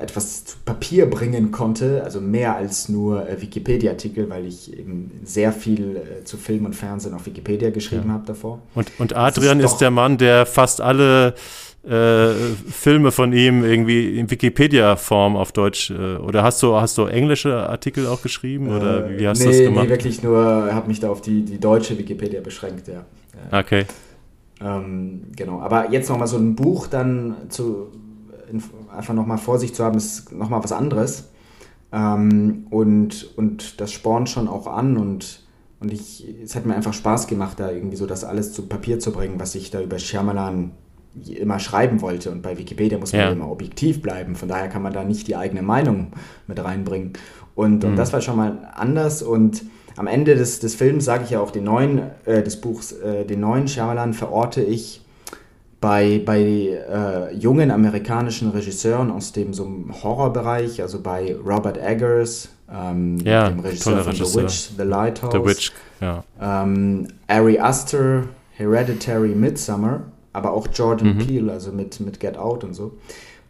[0.00, 5.52] etwas zu Papier bringen konnte, also mehr als nur äh, Wikipedia-Artikel, weil ich eben sehr
[5.52, 8.14] viel äh, zu Film und Fernsehen auf Wikipedia geschrieben ja.
[8.14, 8.60] habe davor.
[8.74, 11.34] Und, und Adrian ist, ist, der Mann, der fast alle
[11.86, 12.30] äh,
[12.70, 17.68] Filme von ihm irgendwie in Wikipedia-Form auf Deutsch, äh, oder hast du, hast du englische
[17.68, 19.84] Artikel auch geschrieben, oder wie hast nee, du das gemacht?
[19.84, 23.04] Nee, wirklich nur, habe mich da auf die, die deutsche Wikipedia beschränkt, ja.
[23.52, 23.84] Okay.
[24.60, 27.92] Ähm, genau, aber jetzt nochmal so ein Buch dann zu
[28.94, 31.30] einfach nochmal vor sich zu haben, ist nochmal was anderes.
[31.92, 35.46] Ähm, und, und das spornt schon auch an und,
[35.80, 38.98] und ich, es hat mir einfach Spaß gemacht, da irgendwie so das alles zu Papier
[38.98, 40.72] zu bringen, was ich da über Shyamalan
[41.26, 42.30] immer schreiben wollte.
[42.30, 43.30] Und bei Wikipedia muss man ja.
[43.30, 46.12] immer objektiv bleiben, von daher kann man da nicht die eigene Meinung
[46.46, 47.14] mit reinbringen.
[47.54, 47.90] Und, mhm.
[47.90, 49.64] und das war schon mal anders und
[49.96, 53.24] am Ende des, des Films sage ich ja auch den neuen, äh, des Buchs, äh,
[53.24, 55.04] den neuen Shyamalan verorte ich
[55.80, 59.70] bei, bei äh, jungen amerikanischen Regisseuren aus dem so
[60.02, 64.42] Horrorbereich, also bei Robert Eggers, ähm, ja, dem Regisseur von Regisseur.
[64.42, 66.24] The Witch, The Lighthouse, The Witch, ja.
[66.40, 68.24] ähm, Ari Aster,
[68.56, 70.02] Hereditary Midsummer,
[70.32, 71.18] aber auch Jordan mhm.
[71.18, 72.98] Peele, also mit, mit Get Out und so.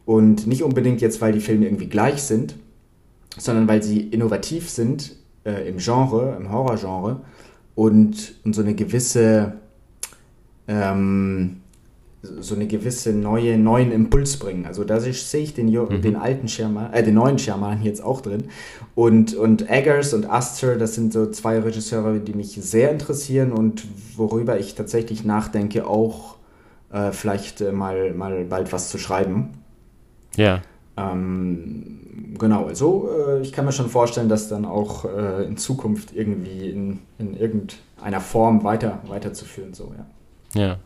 [0.05, 2.57] Und nicht unbedingt jetzt, weil die Filme irgendwie gleich sind,
[3.37, 7.21] sondern weil sie innovativ sind äh, im Genre, im Horrorgenre
[7.75, 9.55] und, und so eine gewisse
[10.67, 11.61] ähm,
[12.23, 14.67] so eine gewisse neue, neuen Impuls bringen.
[14.67, 16.03] Also da sehe ich den, mhm.
[16.03, 18.45] den alten Sherman, äh, den neuen Sherman jetzt auch drin.
[18.95, 23.87] Und, und Eggers und Astor, das sind so zwei Regisseure, die mich sehr interessieren und
[24.17, 26.37] worüber ich tatsächlich nachdenke, auch
[26.93, 29.51] äh, vielleicht äh, mal, mal bald was zu schreiben.
[30.37, 30.63] Ja.
[30.97, 36.15] Ähm, genau, also äh, ich kann mir schon vorstellen, dass dann auch äh, in Zukunft
[36.15, 40.61] irgendwie in, in irgendeiner Form weiter, weiterzuführen, so, ja.
[40.61, 40.79] Ja.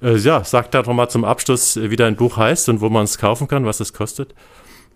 [0.00, 2.88] Äh, ja, sag da doch mal zum Abschluss, äh, wie dein Buch heißt und wo
[2.88, 4.34] man es kaufen kann, was es kostet.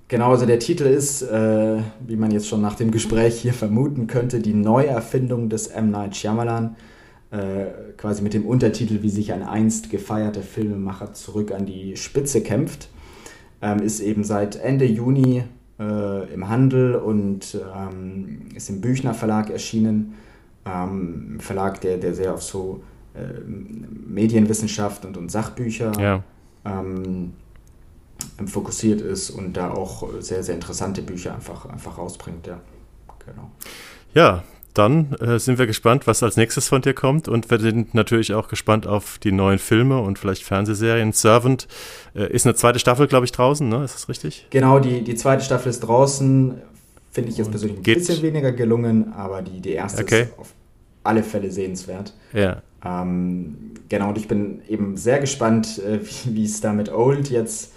[0.08, 4.06] Genau, also der Titel ist, äh, wie man jetzt schon nach dem Gespräch hier vermuten
[4.06, 5.90] könnte, die Neuerfindung des M.
[5.90, 6.76] Night Shyamalan.
[7.32, 12.42] Äh, quasi mit dem Untertitel, wie sich ein einst gefeierter Filmemacher zurück an die Spitze
[12.42, 12.90] kämpft.
[13.62, 15.44] Ähm, ist eben seit Ende Juni
[15.80, 20.12] äh, im Handel und ähm, ist im Büchner Verlag erschienen.
[20.66, 22.82] Ähm, Verlag, der, der sehr auf so
[24.06, 26.22] Medienwissenschaft und, und Sachbücher ja.
[26.64, 27.34] ähm,
[28.46, 32.46] fokussiert ist und da auch sehr, sehr interessante Bücher einfach, einfach rausbringt.
[32.46, 32.60] Ja,
[33.26, 33.50] genau.
[34.14, 34.42] Ja,
[34.74, 38.32] dann äh, sind wir gespannt, was als nächstes von dir kommt und wir sind natürlich
[38.32, 41.12] auch gespannt auf die neuen Filme und vielleicht Fernsehserien.
[41.12, 41.68] Servant
[42.14, 43.84] äh, ist eine zweite Staffel, glaube ich, draußen, ne?
[43.84, 44.46] Ist das richtig?
[44.50, 46.54] Genau, die, die zweite Staffel ist draußen.
[47.10, 50.22] Finde ich jetzt persönlich ein bisschen weniger gelungen, aber die, die erste okay.
[50.22, 50.54] ist auf
[51.04, 52.14] alle Fälle sehenswert.
[52.32, 52.62] Ja.
[52.84, 57.72] Ähm, genau, und ich bin eben sehr gespannt, äh, wie es da mit Old jetzt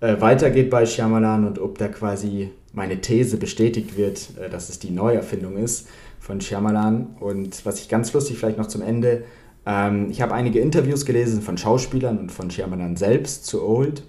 [0.00, 4.78] äh, weitergeht bei Shyamalan und ob da quasi meine These bestätigt wird, äh, dass es
[4.78, 5.88] die Neuerfindung ist
[6.18, 7.16] von Shyamalan.
[7.20, 9.24] Und was ich ganz lustig vielleicht noch zum Ende,
[9.66, 14.02] ähm, ich habe einige Interviews gelesen von Schauspielern und von Shyamalan selbst zu Old.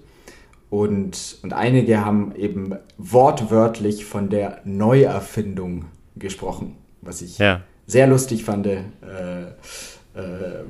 [0.70, 5.84] Und, und einige haben eben wortwörtlich von der Neuerfindung
[6.16, 7.60] gesprochen, was ich ja.
[7.86, 8.66] sehr lustig fand.
[8.66, 8.84] Äh,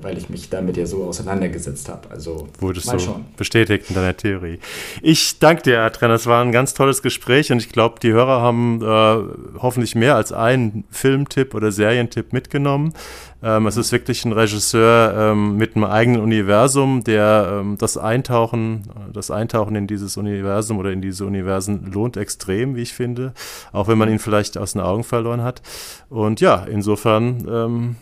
[0.01, 2.11] weil ich mich damit ja so auseinandergesetzt habe.
[2.11, 4.61] Also wurdest mal du bestätigt in deiner Theorie.
[5.03, 6.11] Ich danke dir, Adrian.
[6.11, 10.14] Das war ein ganz tolles Gespräch und ich glaube, die Hörer haben äh, hoffentlich mehr
[10.14, 12.95] als einen Filmtipp oder Serientipp mitgenommen.
[13.43, 18.84] Ähm, es ist wirklich ein Regisseur ähm, mit einem eigenen Universum, der ähm, das Eintauchen,
[19.12, 23.32] das Eintauchen in dieses Universum oder in diese Universen lohnt extrem, wie ich finde,
[23.72, 25.62] auch wenn man ihn vielleicht aus den Augen verloren hat.
[26.09, 27.97] Und ja, insofern ähm,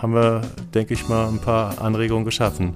[0.00, 0.42] haben wir,
[0.74, 2.74] denke ich mal, ein paar Anregungen geschaffen.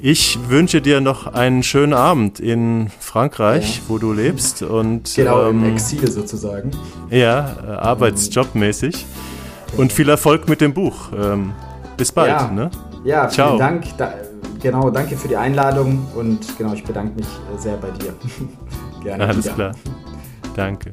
[0.00, 3.82] Ich wünsche dir noch einen schönen Abend in Frankreich, ja.
[3.86, 4.62] wo du lebst.
[4.62, 6.72] Und, genau, ähm, im Exil sozusagen.
[7.08, 9.06] Ja, äh, arbeitsjobmäßig.
[9.76, 11.10] Und viel Erfolg mit dem Buch.
[11.16, 11.52] Ähm,
[11.96, 12.30] bis bald.
[12.30, 12.70] Ja, ne?
[13.04, 13.58] ja vielen Ciao.
[13.58, 13.84] Dank.
[13.96, 14.12] Da,
[14.60, 17.28] genau, danke für die Einladung und genau, ich bedanke mich
[17.58, 18.14] sehr bei dir.
[19.02, 19.24] Gerne.
[19.28, 19.54] Alles wieder.
[19.54, 19.74] klar.
[20.56, 20.92] Danke.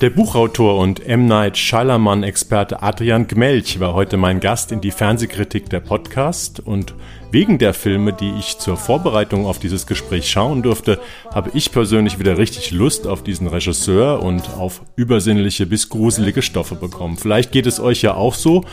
[0.00, 1.26] Der Buchautor und M.
[1.26, 6.94] Night Shyamalan-Experte Adrian Gmelch war heute mein Gast in die Fernsehkritik der Podcast und
[7.30, 10.98] wegen der Filme, die ich zur Vorbereitung auf dieses Gespräch schauen durfte,
[11.34, 16.76] habe ich persönlich wieder richtig Lust auf diesen Regisseur und auf übersinnliche bis gruselige Stoffe
[16.76, 17.18] bekommen.
[17.18, 18.64] Vielleicht geht es euch ja auch so.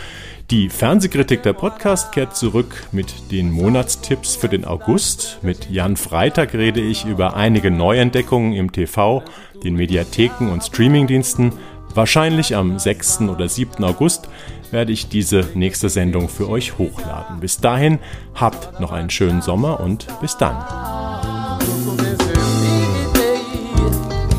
[0.49, 5.39] Die Fernsehkritik der Podcast kehrt zurück mit den Monatstipps für den August.
[5.41, 9.23] Mit Jan Freitag rede ich über einige Neuentdeckungen im TV,
[9.65, 11.51] den Mediatheken und Streamingdiensten.
[11.93, 13.23] Wahrscheinlich am 6.
[13.23, 13.83] oder 7.
[13.83, 14.29] August
[14.71, 17.41] werde ich diese nächste Sendung für euch hochladen.
[17.41, 17.99] Bis dahin
[18.33, 20.55] habt noch einen schönen Sommer und bis dann.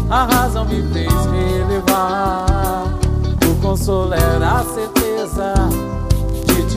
[0.08, 2.98] A razão me fez relevar.
[3.46, 5.97] O consolo era a certeza.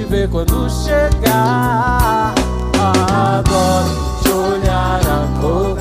[0.02, 2.34] te ver quando chegar.
[2.80, 5.81] Adoro te olhar, amor.